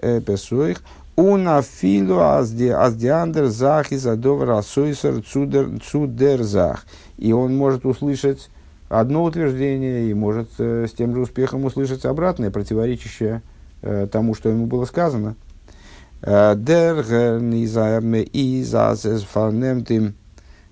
Эпесуих. 0.00 0.82
Уна 1.16 1.62
филу 1.62 2.18
аздиандер 2.20 3.46
зах 3.46 3.92
и 3.92 3.96
задовар 3.96 4.50
асойсер 4.50 5.22
цудер 5.22 6.42
зах. 6.42 6.86
И 7.18 7.32
он 7.32 7.56
может 7.56 7.86
услышать 7.86 8.50
одно 8.88 9.22
утверждение 9.22 10.10
и 10.10 10.14
может 10.14 10.48
э, 10.58 10.86
с 10.88 10.92
тем 10.92 11.14
же 11.14 11.20
успехом 11.20 11.64
услышать 11.64 12.04
обратное, 12.04 12.50
противоречащее 12.50 13.42
э, 13.82 14.08
тому, 14.10 14.34
что 14.34 14.48
ему 14.48 14.66
было 14.66 14.86
сказано. 14.86 15.36
Дер 16.24 17.02
изазес 18.32 19.22
фарнемтим 19.24 20.14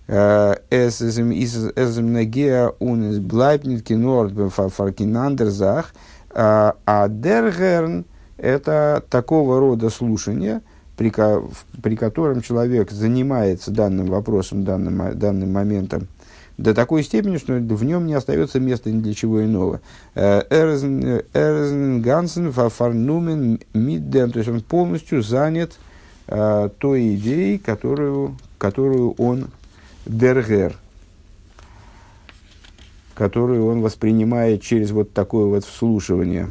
эсэзем 0.09 1.33
эзем 1.33 2.13
негеа 2.15 2.73
унес 2.79 3.19
блайбнит 3.19 3.83
кинорд 3.83 4.33
фаркинандерзах. 4.53 5.93
А 6.35 7.09
дергерн– 7.09 8.07
это 8.39 9.03
такого 9.11 9.61
рода 9.61 9.91
слушание, 9.91 10.63
при, 10.97 11.13
при 11.83 11.97
котором 11.97 12.41
человек 12.41 12.91
занимается 12.91 13.71
данным 13.71 14.07
вопросом, 14.07 14.65
данным, 14.65 15.19
данным 15.19 15.53
моментом– 15.53 16.09
до 16.59 16.75
такой 16.75 17.03
степени, 17.03 17.39
что 17.39 17.55
в 17.55 17.85
нем 17.85 18.07
не 18.07 18.15
остается 18.15 18.61
места 18.61 18.91
ни 18.91 19.01
для 19.01 19.15
чего 19.15 19.45
иного. 19.45 19.81
Э, 20.15 20.43
Эрзен 20.51 22.03
Гансен 22.03 22.53
фарнумен 22.53 23.61
миддем, 23.75 24.31
то 24.31 24.39
есть 24.39 24.51
он 24.51 24.61
полностью 24.61 25.23
занят 25.23 25.79
э, 26.29 26.69
той 26.79 27.17
идеей, 27.17 27.59
которую, 27.59 28.37
которую 28.59 29.13
он 29.13 29.49
дергер, 30.07 30.77
которую 33.15 33.67
он 33.67 33.81
воспринимает 33.81 34.63
через 34.63 34.91
вот 34.91 35.13
такое 35.13 35.47
вот 35.47 35.65
вслушивание. 35.65 36.49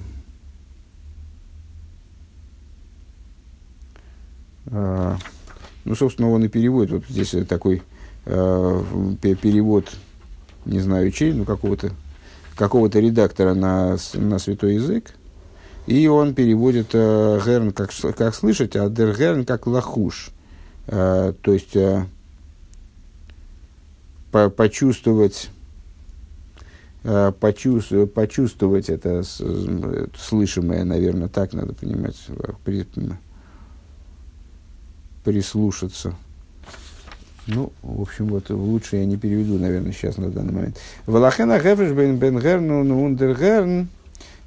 Э, 4.67 5.15
ну, 5.83 5.95
собственно, 5.95 6.29
он 6.29 6.43
и 6.43 6.47
переводит. 6.47 6.91
Вот 6.91 7.03
здесь 7.07 7.35
такой 7.47 7.81
э, 8.25 8.83
перевод, 9.21 9.91
не 10.65 10.79
знаю 10.79 11.11
чей, 11.11 11.33
ну 11.33 11.45
какого-то 11.45 11.91
какого-то 12.55 12.99
редактора 12.99 13.53
на, 13.53 13.97
на 14.13 14.39
святой 14.39 14.75
язык. 14.75 15.13
И 15.87 16.07
он 16.07 16.35
переводит 16.35 16.89
э, 16.93 17.39
герн 17.43 17.71
как, 17.71 17.89
как 18.15 18.35
слышать, 18.35 18.75
а 18.75 18.87
дер 18.89 19.17
герн 19.17 19.45
как 19.45 19.65
лахуш. 19.65 20.29
Э, 20.87 21.33
то 21.41 21.53
есть 21.53 21.75
э, 21.75 22.05
по, 24.31 24.49
почувствовать, 24.49 25.49
э, 27.03 27.31
почувствовать, 27.39 28.13
почувствовать 28.13 28.89
это 28.89 29.23
слышимое, 29.23 30.83
наверное, 30.83 31.29
так 31.29 31.53
надо 31.53 31.73
понимать, 31.73 32.15
при, 32.63 32.85
прислушаться. 35.23 36.15
Ну, 37.53 37.71
в 37.81 38.01
общем, 38.01 38.27
вот 38.27 38.49
лучше 38.49 38.97
я 38.97 39.05
не 39.05 39.17
переведу, 39.17 39.57
наверное, 39.57 39.91
сейчас 39.91 40.17
на 40.17 40.29
данный 40.29 40.53
момент. 40.53 40.77
Валахена 41.05 41.59
гефреш 41.59 41.91
бен 41.91 42.17
бен 42.17 42.37
ундер 42.91 43.37
герн. 43.37 43.89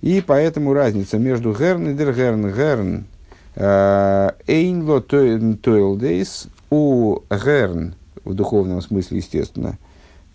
И 0.00 0.22
поэтому 0.26 0.72
разница 0.72 1.18
между 1.18 1.52
герн 1.52 1.90
и 1.90 1.94
дер 1.94 2.14
герн. 2.14 3.04
Э, 3.56 4.30
эйн 4.46 5.56
тойлдейс 5.56 6.48
у 6.70 7.20
герн, 7.30 7.94
в 8.24 8.34
духовном 8.34 8.80
смысле, 8.80 9.18
естественно, 9.18 9.78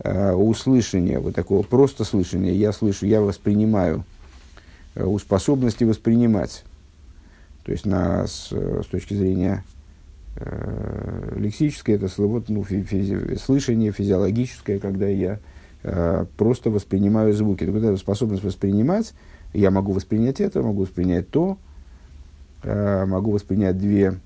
э, 0.03 0.31
услышание, 0.31 1.19
вот 1.19 1.35
такого 1.35 1.63
просто 1.63 2.05
слышания, 2.05 2.53
я 2.53 2.71
слышу, 2.71 3.05
я 3.05 3.19
воспринимаю, 3.19 4.05
э, 4.95 5.03
у 5.03 5.17
способности 5.19 5.83
воспринимать. 5.83 6.63
То 7.65 7.71
есть 7.71 7.85
на, 7.85 8.25
с, 8.25 8.51
с 8.51 8.85
точки 8.85 9.15
зрения 9.15 9.63
лексическое, 11.35 11.95
это 11.95 12.07
слово, 12.07 12.43
ну, 12.47 12.63
физи, 12.63 13.35
слышание 13.35 13.91
физиологическое, 13.91 14.79
когда 14.79 15.07
я 15.07 15.39
э, 15.83 16.25
просто 16.37 16.69
воспринимаю 16.69 17.33
звуки. 17.33 17.65
Вот 17.65 17.83
эта 17.83 17.97
способность 17.97 18.43
воспринимать, 18.43 19.13
я 19.53 19.71
могу 19.71 19.93
воспринять 19.93 20.39
это, 20.41 20.61
могу 20.61 20.81
воспринять 20.81 21.29
то, 21.29 21.57
э, 22.63 23.05
могу 23.05 23.31
воспринять 23.31 23.77
две 23.77 24.19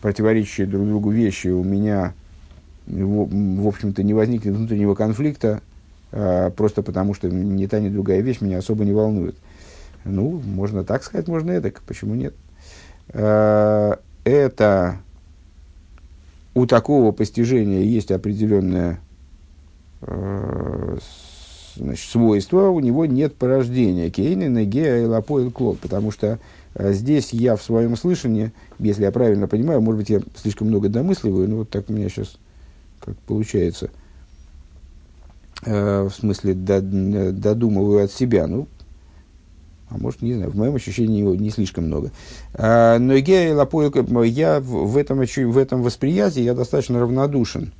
противоречащие 0.00 0.66
друг 0.66 0.86
другу 0.86 1.10
вещи. 1.10 1.48
У 1.48 1.62
меня, 1.62 2.12
в, 2.86 3.62
в 3.62 3.66
общем-то, 3.66 4.02
не 4.02 4.14
возникнет 4.14 4.54
внутреннего 4.54 4.94
конфликта, 4.94 5.60
э, 6.12 6.50
просто 6.50 6.82
потому 6.82 7.14
что 7.14 7.28
ни 7.28 7.66
та, 7.66 7.80
ни 7.80 7.88
другая 7.88 8.20
вещь 8.20 8.40
меня 8.40 8.58
особо 8.58 8.84
не 8.84 8.92
волнует. 8.92 9.36
Ну, 10.04 10.42
можно 10.44 10.84
так 10.84 11.02
сказать, 11.02 11.28
можно 11.28 11.52
это, 11.52 11.72
почему 11.86 12.14
нет? 12.14 12.34
Э, 13.08 13.94
это 14.24 14.98
у 16.54 16.66
такого 16.66 17.12
постижения 17.12 17.82
есть 17.82 18.10
определенное 18.10 19.00
э, 20.02 20.98
значит, 21.76 22.10
свойство, 22.10 22.68
у 22.68 22.80
него 22.80 23.06
нет 23.06 23.34
порождения. 23.34 24.10
Кейны, 24.10 24.44
Негея 24.44 25.02
и 25.02 25.06
Лапоил 25.06 25.50
Клод. 25.50 25.80
Потому 25.80 26.10
что 26.10 26.38
э, 26.74 26.92
здесь 26.92 27.32
я 27.32 27.56
в 27.56 27.62
своем 27.62 27.96
слышании, 27.96 28.52
если 28.78 29.02
я 29.02 29.10
правильно 29.10 29.48
понимаю, 29.48 29.80
может 29.80 30.00
быть, 30.00 30.10
я 30.10 30.20
слишком 30.36 30.68
много 30.68 30.88
домысливаю, 30.88 31.48
но 31.48 31.56
вот 31.56 31.70
так 31.70 31.90
у 31.90 31.92
меня 31.92 32.08
сейчас 32.08 32.36
как 33.00 33.16
получается. 33.18 33.90
Э, 35.66 36.02
в 36.02 36.14
смысле, 36.14 36.54
додумываю 36.54 38.04
от 38.04 38.12
себя. 38.12 38.46
Ну, 38.46 38.68
а 39.94 39.98
может, 39.98 40.22
не 40.22 40.34
знаю, 40.34 40.50
в 40.50 40.56
моем 40.56 40.74
ощущении 40.74 41.20
его 41.20 41.34
не 41.34 41.50
слишком 41.50 41.84
много. 41.84 42.10
А, 42.54 42.98
но 42.98 43.14
я, 43.14 43.54
я 44.22 44.60
в 44.60 44.96
этом, 44.96 45.20
в 45.20 45.58
этом 45.58 45.82
восприятии 45.82 46.42
я 46.42 46.54
достаточно 46.54 47.00
равнодушен. 47.00 47.72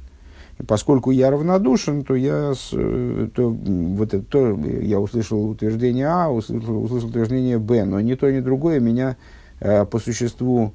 Поскольку 0.69 1.11
я 1.11 1.33
равнодушен, 1.33 2.05
то 2.05 2.15
я, 2.15 2.53
то, 2.71 3.51
вот 3.51 4.15
это, 4.15 4.25
то 4.25 4.57
я 4.57 5.01
услышал 5.01 5.51
утверждение 5.51 6.07
А, 6.07 6.31
услышал, 6.31 6.85
услышал 6.85 7.09
утверждение 7.09 7.59
Б, 7.59 7.85
но 7.85 7.99
ни 8.01 8.15
то, 8.15 8.31
ни 8.31 8.39
другое 8.39 8.79
меня 8.79 9.17
э, 9.59 9.85
по 9.85 9.99
существу 9.99 10.73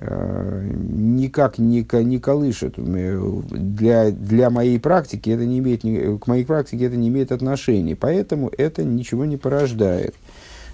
никак 0.00 1.58
не, 1.58 1.86
не 2.04 2.18
колышет. 2.18 2.74
Для, 2.76 4.10
для 4.10 4.50
моей 4.50 4.78
практики 4.78 5.30
это 5.30 5.44
не 5.44 5.58
имеет, 5.58 5.82
к 6.22 6.26
моей 6.26 6.44
практике 6.44 6.86
это 6.86 6.96
не 6.96 7.08
имеет 7.08 7.32
отношения, 7.32 7.96
поэтому 7.96 8.50
это 8.56 8.84
ничего 8.84 9.24
не 9.24 9.36
порождает. 9.36 10.14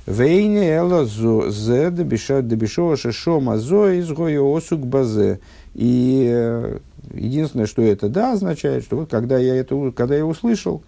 Вейне 0.06 0.76
эла 0.76 1.06
зе 1.06 1.90
дебишо 1.90 2.96
шешо 2.96 3.40
мазо 3.40 3.98
изгою 3.98 4.54
осук 4.54 4.86
базе. 4.86 5.40
И 5.74 6.28
э, 6.30 6.78
единственное, 7.14 7.66
что 7.66 7.80
это 7.80 8.10
да 8.10 8.32
означает, 8.32 8.84
что 8.84 8.96
вот 8.96 9.10
когда 9.10 9.38
я 9.38 9.56
это, 9.56 9.92
когда 9.92 10.14
я 10.14 10.26
услышал, 10.26 10.82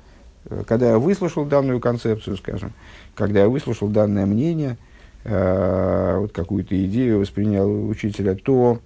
э, 0.50 0.64
когда 0.66 0.90
я 0.90 0.98
выслушал 0.98 1.46
данную 1.46 1.80
концепцию, 1.80 2.36
скажем, 2.36 2.72
когда 3.14 3.40
я 3.40 3.48
выслушал 3.48 3.88
данное 3.88 4.26
мнение, 4.26 4.76
э, 5.26 6.18
вот 6.18 6.32
какую-то 6.32 6.74
идею 6.86 7.18
воспринял 7.18 7.88
учителя, 7.88 8.34
то 8.34 8.78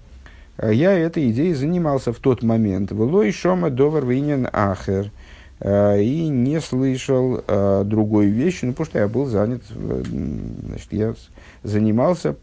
я 0.58 0.92
этой 0.92 1.30
идеей 1.30 1.54
занимался 1.54 2.12
в 2.12 2.18
тот 2.18 2.42
момент. 2.42 2.92
Влой 2.92 3.30
шома 3.32 3.70
довар 3.70 4.04
винен 4.04 4.48
ахер. 4.52 5.10
И 5.62 6.28
не 6.30 6.58
слышал 6.60 7.42
другой 7.84 8.26
вещи, 8.26 8.64
ну, 8.64 8.72
потому 8.72 8.86
что 8.86 8.98
я 8.98 9.08
был 9.08 9.26
занят, 9.26 9.62
значит, 9.68 10.88
я 10.90 11.14
занимался 11.62 12.36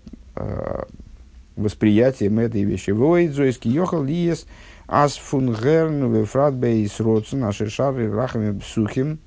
восприятием 1.56 2.38
этой 2.38 2.64
вещи. 2.64 2.92
Воидзойский 2.92 3.72
йохал 3.72 4.04
лиес 4.04 4.46
ас 4.88 5.18
фунгерн 5.18 6.14
вефратбейс 6.14 7.00
родсен 7.00 7.44
ашершары 7.44 8.12
рахами 8.12 8.62
сухим. 8.64 9.18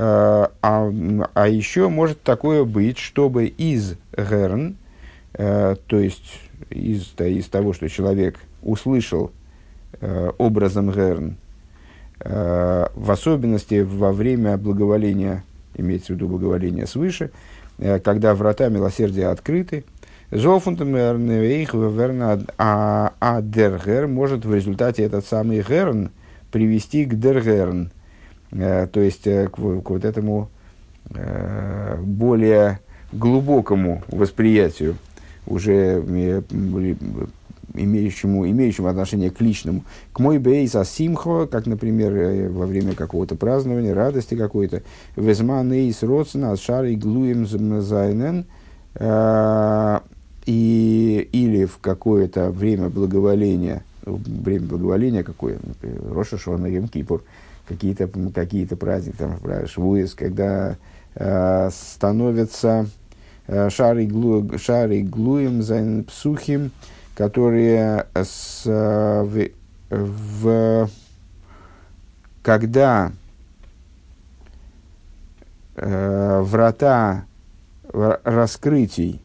А, 0.00 0.52
а 1.34 1.48
еще 1.48 1.88
может 1.88 2.22
такое 2.22 2.64
быть, 2.64 2.98
чтобы 2.98 3.46
из 3.46 3.96
герн, 4.16 4.76
то 5.32 5.78
есть 5.90 6.40
из, 6.70 7.12
из 7.18 7.46
того, 7.46 7.72
что 7.72 7.88
человек 7.88 8.38
услышал 8.62 9.32
образом 10.38 10.92
герн, 10.92 11.36
в 12.20 13.10
особенности 13.10 13.80
во 13.80 14.12
время 14.12 14.56
благоволения, 14.56 15.42
имеется 15.76 16.12
в 16.12 16.16
виду 16.16 16.28
благоволения 16.28 16.86
свыше, 16.86 17.30
когда 18.04 18.34
врата 18.34 18.68
милосердия 18.68 19.28
открыты, 19.28 19.84
а, 22.58 23.12
а 23.20 23.42
дергер 23.42 24.06
может 24.06 24.44
в 24.44 24.54
результате 24.54 25.02
этот 25.02 25.26
самый 25.26 25.62
герн 25.62 26.10
привести 26.52 27.06
к 27.06 27.18
дергерн, 27.18 27.86
э, 27.86 27.97
то 28.50 29.00
есть 29.00 29.26
э, 29.26 29.48
к, 29.48 29.56
к 29.56 29.90
вот 29.90 30.04
этому 30.04 30.48
э, 31.10 31.96
более 32.00 32.80
глубокому 33.12 34.02
восприятию, 34.08 34.96
уже 35.46 36.02
имеющему, 37.74 38.48
имеющему 38.48 38.88
отношение 38.88 39.30
к 39.30 39.40
личному. 39.40 39.84
К 40.12 40.20
мой 40.20 40.38
бейса 40.38 40.84
симхо, 40.84 41.46
как, 41.46 41.66
например, 41.66 42.50
во 42.50 42.66
время 42.66 42.94
какого-то 42.94 43.34
празднования, 43.34 43.94
радости 43.94 44.34
какой-то. 44.34 44.82
Везман 45.16 45.72
эйс 45.72 46.02
родсена 46.02 46.56
шары 46.56 46.96
глуем 46.96 47.46
зайнен 47.46 48.46
и, 50.46 51.28
или 51.32 51.64
в 51.66 51.78
какое-то 51.78 52.50
время 52.50 52.88
благоволения, 52.88 53.84
время 54.04 54.66
благоволения 54.66 55.22
какое, 55.22 55.58
например, 55.62 56.00
Роша 56.10 56.38
Шона, 56.38 56.66
Йом 56.66 56.88
Кипур, 56.88 57.22
какие-то 57.68 58.08
какие 58.34 58.64
праздники, 58.64 59.16
там, 59.16 59.38
Швуис, 59.66 60.14
когда 60.14 60.76
э, 61.14 61.70
становятся 61.70 62.86
э, 63.46 63.68
шары, 63.70 64.06
глу, 64.06 64.58
шары 64.58 65.02
глуем 65.02 65.62
за 65.62 66.02
псухим, 66.06 66.70
которые 67.14 68.06
с, 68.14 68.62
в, 68.64 69.50
в, 69.90 70.90
когда 72.42 73.12
э, 75.76 76.40
врата 76.42 77.24
раскрытий 77.92 79.22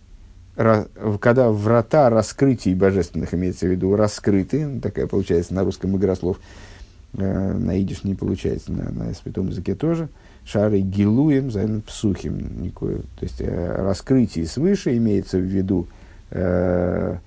когда 1.20 1.50
врата 1.50 2.12
раскрытий 2.12 2.76
божественных, 2.76 3.34
имеется 3.34 3.66
в 3.66 3.72
виду 3.72 3.96
раскрыты, 3.96 4.80
такая 4.82 5.08
получается 5.08 5.56
на 5.56 5.64
русском 5.64 5.98
игра 5.98 6.16
слов, 6.16 6.38
э, 6.38 6.73
на 7.14 7.80
идиш 7.80 8.04
не 8.04 8.16
получается, 8.16 8.72
на, 8.72 8.90
на 8.92 9.14
святом 9.14 9.50
языке 9.50 9.76
тоже, 9.76 10.10
шары 10.46 10.82
гилуем, 10.82 11.52
за 11.52 11.82
псухим, 11.86 12.62
никакое, 12.64 12.98
то 12.98 13.24
есть 13.24 13.40
э, 13.40 13.76
раскрытие 13.78 14.48
свыше 14.48 14.98
имеется 14.98 15.38
в 15.38 15.44
виду, 15.44 15.88
э, 16.32 17.18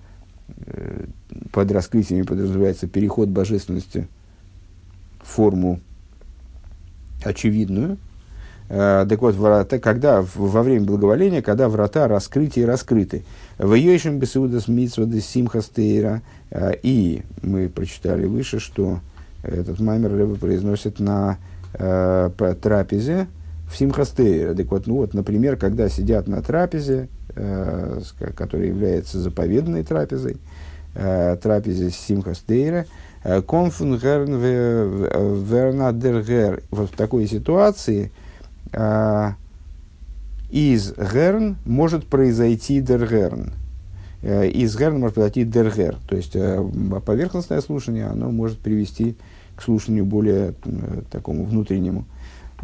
э, 0.67 1.05
под 1.53 1.73
раскрытиями 1.73 2.23
подразумевается 2.23 2.87
переход 2.87 3.29
божественности 3.29 4.09
в 5.23 5.29
форму 5.29 5.81
очевидную, 7.25 7.99
Э, 8.69 9.07
так 9.09 9.23
вот, 9.23 9.35
врата, 9.35 9.79
когда 9.79 10.23
во 10.23 10.63
время 10.63 10.85
благоволения, 10.85 11.43
когда 11.43 11.69
врата 11.69 12.09
раскрыты 12.09 12.61
и 12.61 12.65
раскрыты. 12.65 13.23
В 13.59 13.75
Йойшем 13.75 14.19
Бесудас 14.19 14.69
Митсвады 14.69 15.21
Симхастейра. 15.21 16.23
Э, 16.51 16.73
и 16.83 17.23
мы 17.43 17.69
прочитали 17.69 18.27
выше, 18.27 18.59
что 18.59 19.01
этот 19.47 19.81
маймер 19.81 20.13
Рэбе 20.13 20.35
произносит 20.37 21.01
на 21.01 21.39
э, 21.75 22.31
трапезе 22.61 23.29
в 23.71 23.77
Симхастейре. 23.77 24.55
Так 24.55 24.71
вот, 24.71 24.87
ну 24.87 24.97
вот, 24.97 25.15
например, 25.15 25.57
когда 25.57 25.89
сидят 25.89 26.29
на 26.29 26.43
трапезе, 26.43 27.09
э, 27.35 28.01
которая 28.37 28.69
является 28.69 29.19
заповеданной 29.19 29.83
трапезой, 29.83 30.37
э, 30.95 31.37
трапезе 31.43 31.91
Симхастейра, 31.91 32.87
э, 33.25 33.43
конфунгерн 33.43 34.35
вернадергер. 35.45 36.63
Вот 36.71 36.91
в 36.91 36.97
такой 36.97 37.27
ситуации 37.27 38.13
э, 38.73 39.31
из 40.51 40.95
герн 40.95 41.57
может 41.65 42.07
произойти 42.07 42.81
дергерн. 42.81 43.53
Э, 44.23 44.49
из 44.49 44.77
герн 44.77 45.01
может 45.01 45.15
произойти 45.15 45.45
дергер. 45.45 45.97
То 46.09 46.17
есть 46.17 46.37
э, 46.37 46.65
поверхностное 47.05 47.61
слушание, 47.61 48.07
оно 48.07 48.31
может 48.31 48.59
привести 48.59 49.17
к 49.57 49.63
слушанию 49.63 50.05
более 50.05 50.55
э, 50.65 51.03
такому 51.11 51.45
внутреннему. 51.45 52.05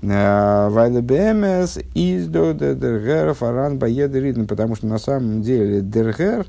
Вайлебемес 0.00 1.78
из 1.94 2.26
до 2.26 2.54
дергер 2.54 3.34
фаран 3.34 3.78
баедеридн, 3.78 4.44
потому 4.44 4.74
что 4.74 4.86
на 4.86 4.98
самом 4.98 5.42
деле 5.42 5.82
дергер, 5.82 6.46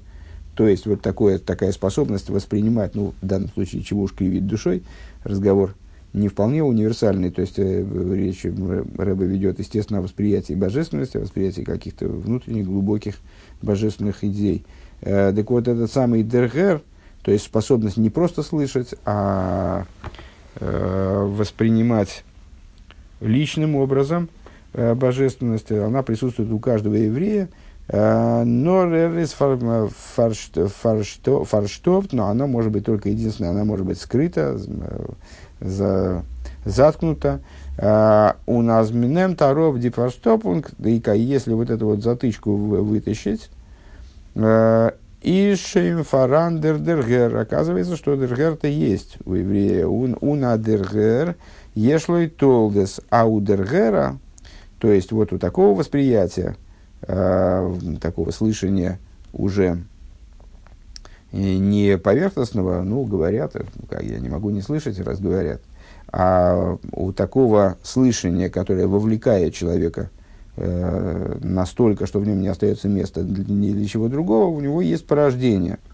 то 0.56 0.68
есть 0.68 0.86
вот 0.86 1.02
такое, 1.02 1.40
такая 1.40 1.72
способность 1.72 2.30
воспринимать, 2.30 2.96
ну, 2.96 3.14
в 3.22 3.26
данном 3.26 3.50
случае, 3.50 3.82
чего 3.84 4.04
уж 4.04 4.14
кривить 4.14 4.48
душой, 4.48 4.84
разговор 5.24 5.76
не 6.14 6.28
вполне 6.28 6.64
универсальный, 6.64 7.32
то 7.32 7.42
есть 7.42 7.58
э, 7.58 7.86
речь 8.14 8.44
Рэба 8.44 9.24
ведет, 9.24 9.60
естественно, 9.60 10.00
о 10.00 10.04
восприятии 10.04 10.54
божественности, 10.54 11.18
о 11.18 11.22
восприятии 11.22 11.64
каких-то 11.64 12.08
внутренних 12.08 12.68
глубоких 12.68 13.16
божественных 13.64 14.24
идей. 14.24 14.64
Э, 15.02 15.34
так 15.36 15.50
вот, 15.50 15.68
этот 15.68 15.92
самый 15.92 16.22
дергер, 16.22 16.84
то 17.24 17.32
есть 17.32 17.46
способность 17.46 17.98
не 17.98 18.12
просто 18.12 18.44
слышать, 18.44 18.94
а 19.06 19.86
э, 20.04 20.08
воспринимать 20.60 22.24
личным 23.24 23.76
образом 23.76 24.30
э, 24.74 24.94
божественность, 24.94 25.72
она 25.72 26.04
присутствует 26.04 26.52
у 26.52 26.60
каждого 26.60 26.96
еврея, 26.96 27.50
э, 27.88 28.44
но 28.44 28.86
фарштофт, 31.46 32.14
но 32.14 32.28
она 32.28 32.48
может 32.48 32.72
быть 32.72 32.86
только 32.86 33.10
единственная, 33.10 33.52
она 33.52 33.66
может 33.66 33.86
быть 33.86 34.00
скрыта, 34.00 34.58
э, 34.58 35.06
за, 35.62 36.24
заткнута. 36.66 37.40
У 37.76 38.62
нас 38.62 38.92
минем 38.92 39.36
таров 39.36 39.80
дипарштопунг, 39.80 40.74
и 40.84 41.02
если 41.16 41.54
вот 41.54 41.72
эту 41.72 41.88
вот 41.88 42.04
затычку 42.04 42.56
вытащить, 42.56 43.50
и 45.24 45.56
шейм 45.56 46.04
дергер. 46.04 47.36
Оказывается, 47.38 47.96
что 47.96 48.16
дергер-то 48.16 48.68
есть 48.68 49.18
у 49.26 49.34
еврея. 49.34 49.88
Уна 49.88 50.58
дергер– 50.58 51.36
Ешлой 51.76 52.30
толдес 52.30 53.02
аудергера, 53.10 54.20
то 54.80 54.92
есть 54.92 55.12
вот 55.12 55.34
у 55.34 55.40
такого 55.40 55.78
восприятия, 55.78 56.56
э, 57.02 57.76
такого 58.00 58.32
слышания 58.32 59.00
уже 59.32 59.84
не 61.32 61.98
поверхностного, 61.98 62.84
ну, 62.84 63.04
говорят, 63.06 63.56
как 63.90 64.04
я 64.04 64.20
не 64.20 64.30
могу 64.30 64.52
не 64.52 64.62
слышать, 64.62 65.00
раз 65.00 65.20
говорят, 65.20 65.62
а 66.12 66.78
у 66.92 67.12
такого 67.12 67.78
слышания, 67.82 68.50
которое 68.50 68.86
вовлекает 68.86 69.56
человека 69.56 70.12
э, 70.56 71.38
настолько, 71.42 72.06
что 72.06 72.20
в 72.20 72.28
нем 72.28 72.42
не 72.42 72.48
остается 72.48 72.88
места 72.88 73.22
ни 73.22 73.72
для 73.72 73.88
чего 73.88 74.08
другого, 74.08 74.46
у 74.46 74.60
него 74.60 74.82
есть 74.82 75.06
порождение– 75.08 75.80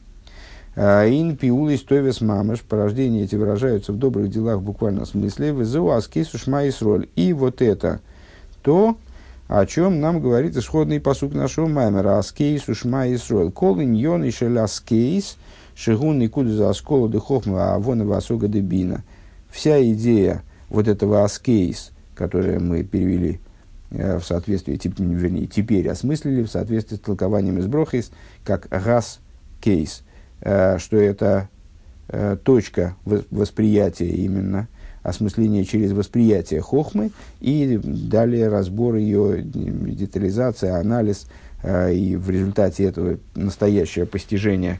а, 0.82 1.06
ин 1.06 1.36
пиулис 1.36 1.84
товес 1.84 2.22
мамаш, 2.22 2.62
порождения 2.62 3.24
эти 3.24 3.36
выражаются 3.36 3.92
в 3.92 3.98
добрых 3.98 4.30
делах 4.30 4.60
в 4.60 4.64
буквальном 4.64 5.06
смысле, 5.06 5.52
вызыву 5.52 5.92
аскейсу 5.92 6.38
шма 6.38 6.62
роль. 6.80 7.10
И 7.18 7.34
вот 7.34 7.62
это 7.62 8.00
то, 8.62 8.98
о 9.50 9.66
чем 9.66 10.00
нам 10.00 10.22
говорит 10.22 10.56
исходный 10.56 11.02
посук 11.02 11.34
нашего 11.34 11.68
маймера. 11.68 12.18
Аскейсу 12.18 12.76
шма 12.76 13.06
роль. 13.30 13.52
Кол 13.52 13.82
иньон 13.82 14.24
и 14.24 14.32
шель 14.32 14.58
аскейс, 14.58 15.36
шигун 15.76 16.22
и 16.22 16.30
куду 16.30 16.52
за 16.52 16.70
асколу 16.70 17.10
дыхохма, 17.10 17.74
а 17.74 17.80
вон 17.80 18.08
васога 18.08 18.48
дебина. 18.48 19.04
Вся 19.50 19.84
идея 19.92 20.44
вот 20.70 20.88
этого 20.88 21.26
аскейс, 21.26 21.92
которое 22.16 22.60
мы 22.60 22.84
перевели 22.84 23.42
в 23.90 24.22
соответствии, 24.22 24.80
вернее, 24.98 25.48
теперь 25.48 25.90
осмыслили 25.90 26.44
в 26.44 26.48
соответствии 26.48 26.98
с 26.98 27.00
толкованием 27.00 27.58
из 27.58 27.68
Брохис, 27.68 28.12
как 28.44 28.68
газ 28.70 29.20
кейс– 29.62 30.04
Э, 30.42 30.78
что 30.80 30.98
это 30.98 31.50
э, 32.08 32.38
точка 32.42 32.96
восприятия 33.04 34.08
именно, 34.10 34.68
осмысление 35.04 35.66
через 35.66 35.92
восприятие 35.92 36.62
хохмы, 36.62 37.12
и 37.42 37.80
далее 37.84 38.48
разбор 38.48 38.96
ее, 38.96 39.42
детализация, 39.44 40.78
анализ, 40.78 41.28
э, 41.62 41.94
и 41.94 42.16
в 42.16 42.30
результате 42.30 42.86
этого 42.86 43.18
настоящее 43.36 44.06
постижение, 44.06 44.80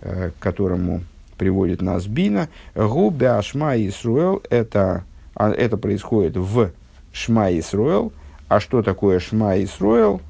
к 0.00 0.32
которому 0.38 1.02
приводит 1.38 1.82
нас 1.82 2.06
Бина, 2.06 2.48
губя 2.76 3.42
Шма 3.42 3.76
Исруэл, 3.76 4.42
это, 4.48 5.02
а, 5.34 5.50
это 5.50 5.76
происходит 5.76 6.36
в 6.36 6.70
Шма 7.12 7.50
Исруэл, 7.58 8.12
а 8.48 8.60
что 8.60 8.82
такое 8.82 9.18
Шма 9.18 9.62
Исруэл? 9.62 10.20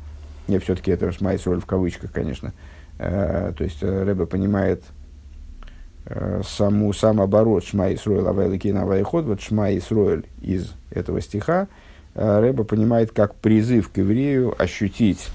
Не, 0.47 0.59
все-таки 0.59 0.91
это 0.91 1.11
Шма 1.13 1.37
Исруэл 1.37 1.61
в 1.61 1.67
кавычках, 1.67 2.13
конечно– 2.13 2.53
Э, 2.99 3.53
то 3.57 3.65
есть 3.65 3.79
э, 3.81 4.03
Рэбе 4.03 4.27
понимает 4.27 4.83
э, 6.07 6.43
саму, 6.45 6.93
сам 6.93 7.21
оборот 7.21 7.65
Шма 7.65 7.95
Исруэль 7.95 8.27
Авайлыкин 8.27 8.77
Авайход, 8.77 9.25
вот 9.25 9.41
Шма 9.41 9.77
Исруэль 9.77 10.25
из 10.43 10.73
этого 10.91 11.21
стиха, 11.21 11.69
Рэба 12.15 12.65
понимает 12.65 13.13
как 13.13 13.37
призыв 13.37 13.91
к 13.91 13.99
еврею 13.99 14.61
ощутить 14.61 15.29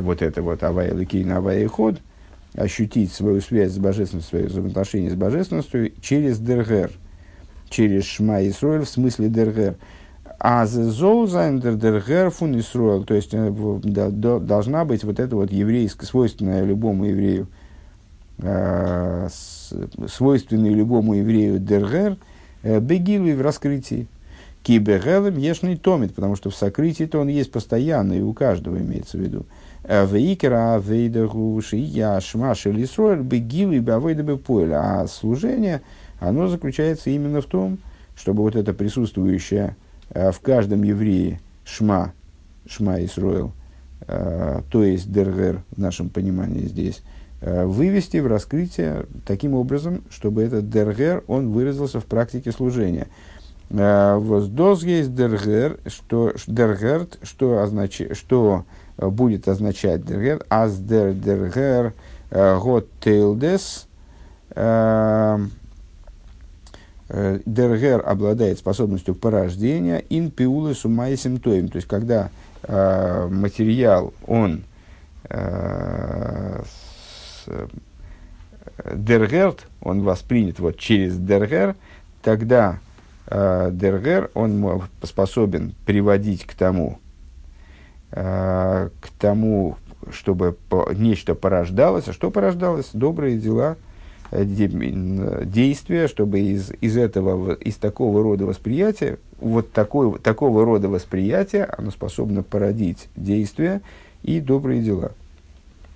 вот 0.00 0.22
это 0.22 0.42
вот 0.42 0.64
הוי' 0.64 0.90
אלקינו 0.90 1.30
הוי' 1.30 1.65
אחד, 1.65 2.00
ощутить 2.56 3.12
свою 3.12 3.40
связь 3.40 3.72
с 3.72 3.78
божественностью, 3.78 4.30
свое 4.30 4.46
взаимоотношение 4.46 5.10
с 5.10 5.14
божественностью 5.14 5.92
через 6.00 6.38
דערהער, 6.38 6.90
через 7.68 8.04
שמע 8.04 8.48
ישראל 8.48 8.82
в 8.82 8.88
смысле 8.88 9.28
דערהער. 9.28 9.76
עס 10.46 10.66
זאל 10.66 10.99
זיין 10.99 11.43
דער 11.43 11.76
דערהער 11.76 12.28
פון 12.28 12.60
ישראל, 12.60 13.04
то 13.04 13.14
есть 13.14 13.30
э, 13.32 13.50
должна 13.50 14.84
быть 14.84 15.02
вот 15.02 15.18
эта 15.18 15.34
вот 15.36 15.50
еврейская, 15.50 16.04
свойственная 16.04 16.62
любому 16.64 17.06
еврею, 17.06 17.46
э, 18.40 19.28
свойственный 20.06 20.74
любому 20.74 21.14
еврею 21.14 21.58
דערהער, 21.58 22.18
э, 22.62 22.78
בגילוי 22.78 23.34
в 23.34 23.40
раскрытии. 23.40 24.06
כי 24.62 24.90
בהעלם 24.90 25.38
ישנו 25.38 25.78
תמיד, 25.78 26.14
потому 26.14 26.36
что 26.36 26.50
в 26.50 26.56
сокрытии-то 26.56 27.20
он 27.20 27.28
есть 27.28 27.50
постоянно, 27.50 28.12
и 28.12 28.20
у 28.20 28.34
каждого 28.34 28.76
имеется 28.76 29.16
в 29.16 29.22
виду. 29.22 29.46
Вейкера, 29.82 30.78
вейдагу, 30.78 31.58
шия, 31.62 32.20
шмаш 32.20 32.66
или 32.66 33.22
бегилу 33.22 33.72
и 33.72 33.80
бавейда 33.80 34.38
А 34.74 35.06
служение, 35.06 35.80
оно 36.20 36.48
заключается 36.48 37.08
именно 37.08 37.40
в 37.40 37.46
том, 37.46 37.78
чтобы 38.14 38.42
вот 38.42 38.56
это 38.56 38.74
присутствующее 38.74 39.68
Э, 39.68 39.83
в 40.14 40.40
каждом 40.40 40.82
еврее 40.82 41.40
шма, 41.64 42.12
шма 42.66 43.04
Исруэл, 43.04 43.52
э, 44.06 44.60
то 44.70 44.84
есть 44.84 45.10
дергер 45.12 45.62
в 45.70 45.78
нашем 45.78 46.08
понимании 46.08 46.66
здесь, 46.66 47.02
э, 47.40 47.64
вывести 47.64 48.18
в 48.18 48.26
раскрытие 48.26 49.06
таким 49.26 49.54
образом, 49.54 50.04
чтобы 50.10 50.42
этот 50.42 50.70
дергер, 50.70 51.24
он 51.26 51.52
выразился 51.52 52.00
в 52.00 52.04
практике 52.04 52.52
служения. 52.52 53.08
Воздоз 53.70 54.84
есть 54.84 55.14
дергер, 55.14 55.80
что 55.86 56.32
дергерт, 56.46 57.18
что, 57.22 57.60
означает, 57.60 58.16
что 58.16 58.66
будет 58.98 59.48
означать 59.48 60.04
дергер, 60.04 60.44
аз 60.50 60.78
дер 60.78 61.14
дергер 61.14 61.94
гот 62.30 62.88
тейлдес, 63.00 63.88
Э, 64.56 65.38
Дергер 67.08 68.02
обладает 68.04 68.58
способностью 68.58 69.14
порождения 69.14 70.02
ин 70.08 70.30
пиулы 70.30 70.74
сумай 70.74 71.16
симптоем. 71.16 71.68
То 71.68 71.76
есть, 71.76 71.88
когда 71.88 72.30
э, 72.62 73.28
материал, 73.30 74.14
он 74.26 74.64
э, 75.28 76.62
с, 76.64 77.48
дергерт, 78.94 79.66
он 79.82 80.02
воспринят 80.02 80.58
вот 80.60 80.78
через 80.78 81.18
дергер, 81.18 81.76
тогда 82.22 82.78
э, 83.26 83.68
дергер, 83.70 84.30
он 84.32 84.82
способен 85.02 85.74
приводить 85.84 86.46
к 86.46 86.54
тому, 86.54 87.00
э, 88.12 88.88
к 88.98 89.08
тому, 89.18 89.76
чтобы 90.10 90.56
по, 90.70 90.90
нечто 90.94 91.34
порождалось. 91.34 92.08
А 92.08 92.14
что 92.14 92.30
порождалось? 92.30 92.90
Добрые 92.94 93.36
дела– 93.36 93.76
Э, 93.86 93.92
действия, 94.42 96.08
чтобы 96.08 96.40
из, 96.40 96.72
из 96.80 96.96
этого, 96.96 97.54
из 97.54 97.76
такого 97.76 98.22
рода 98.22 98.46
восприятия, 98.46 99.18
вот 99.40 99.72
такой, 99.72 100.18
такого 100.18 100.64
рода 100.64 100.88
восприятия, 100.88 101.64
оно 101.64 101.90
способно 101.90 102.42
породить 102.42 103.08
действия 103.16 103.80
и 104.22 104.40
добрые 104.40 104.82
дела. 104.82 105.12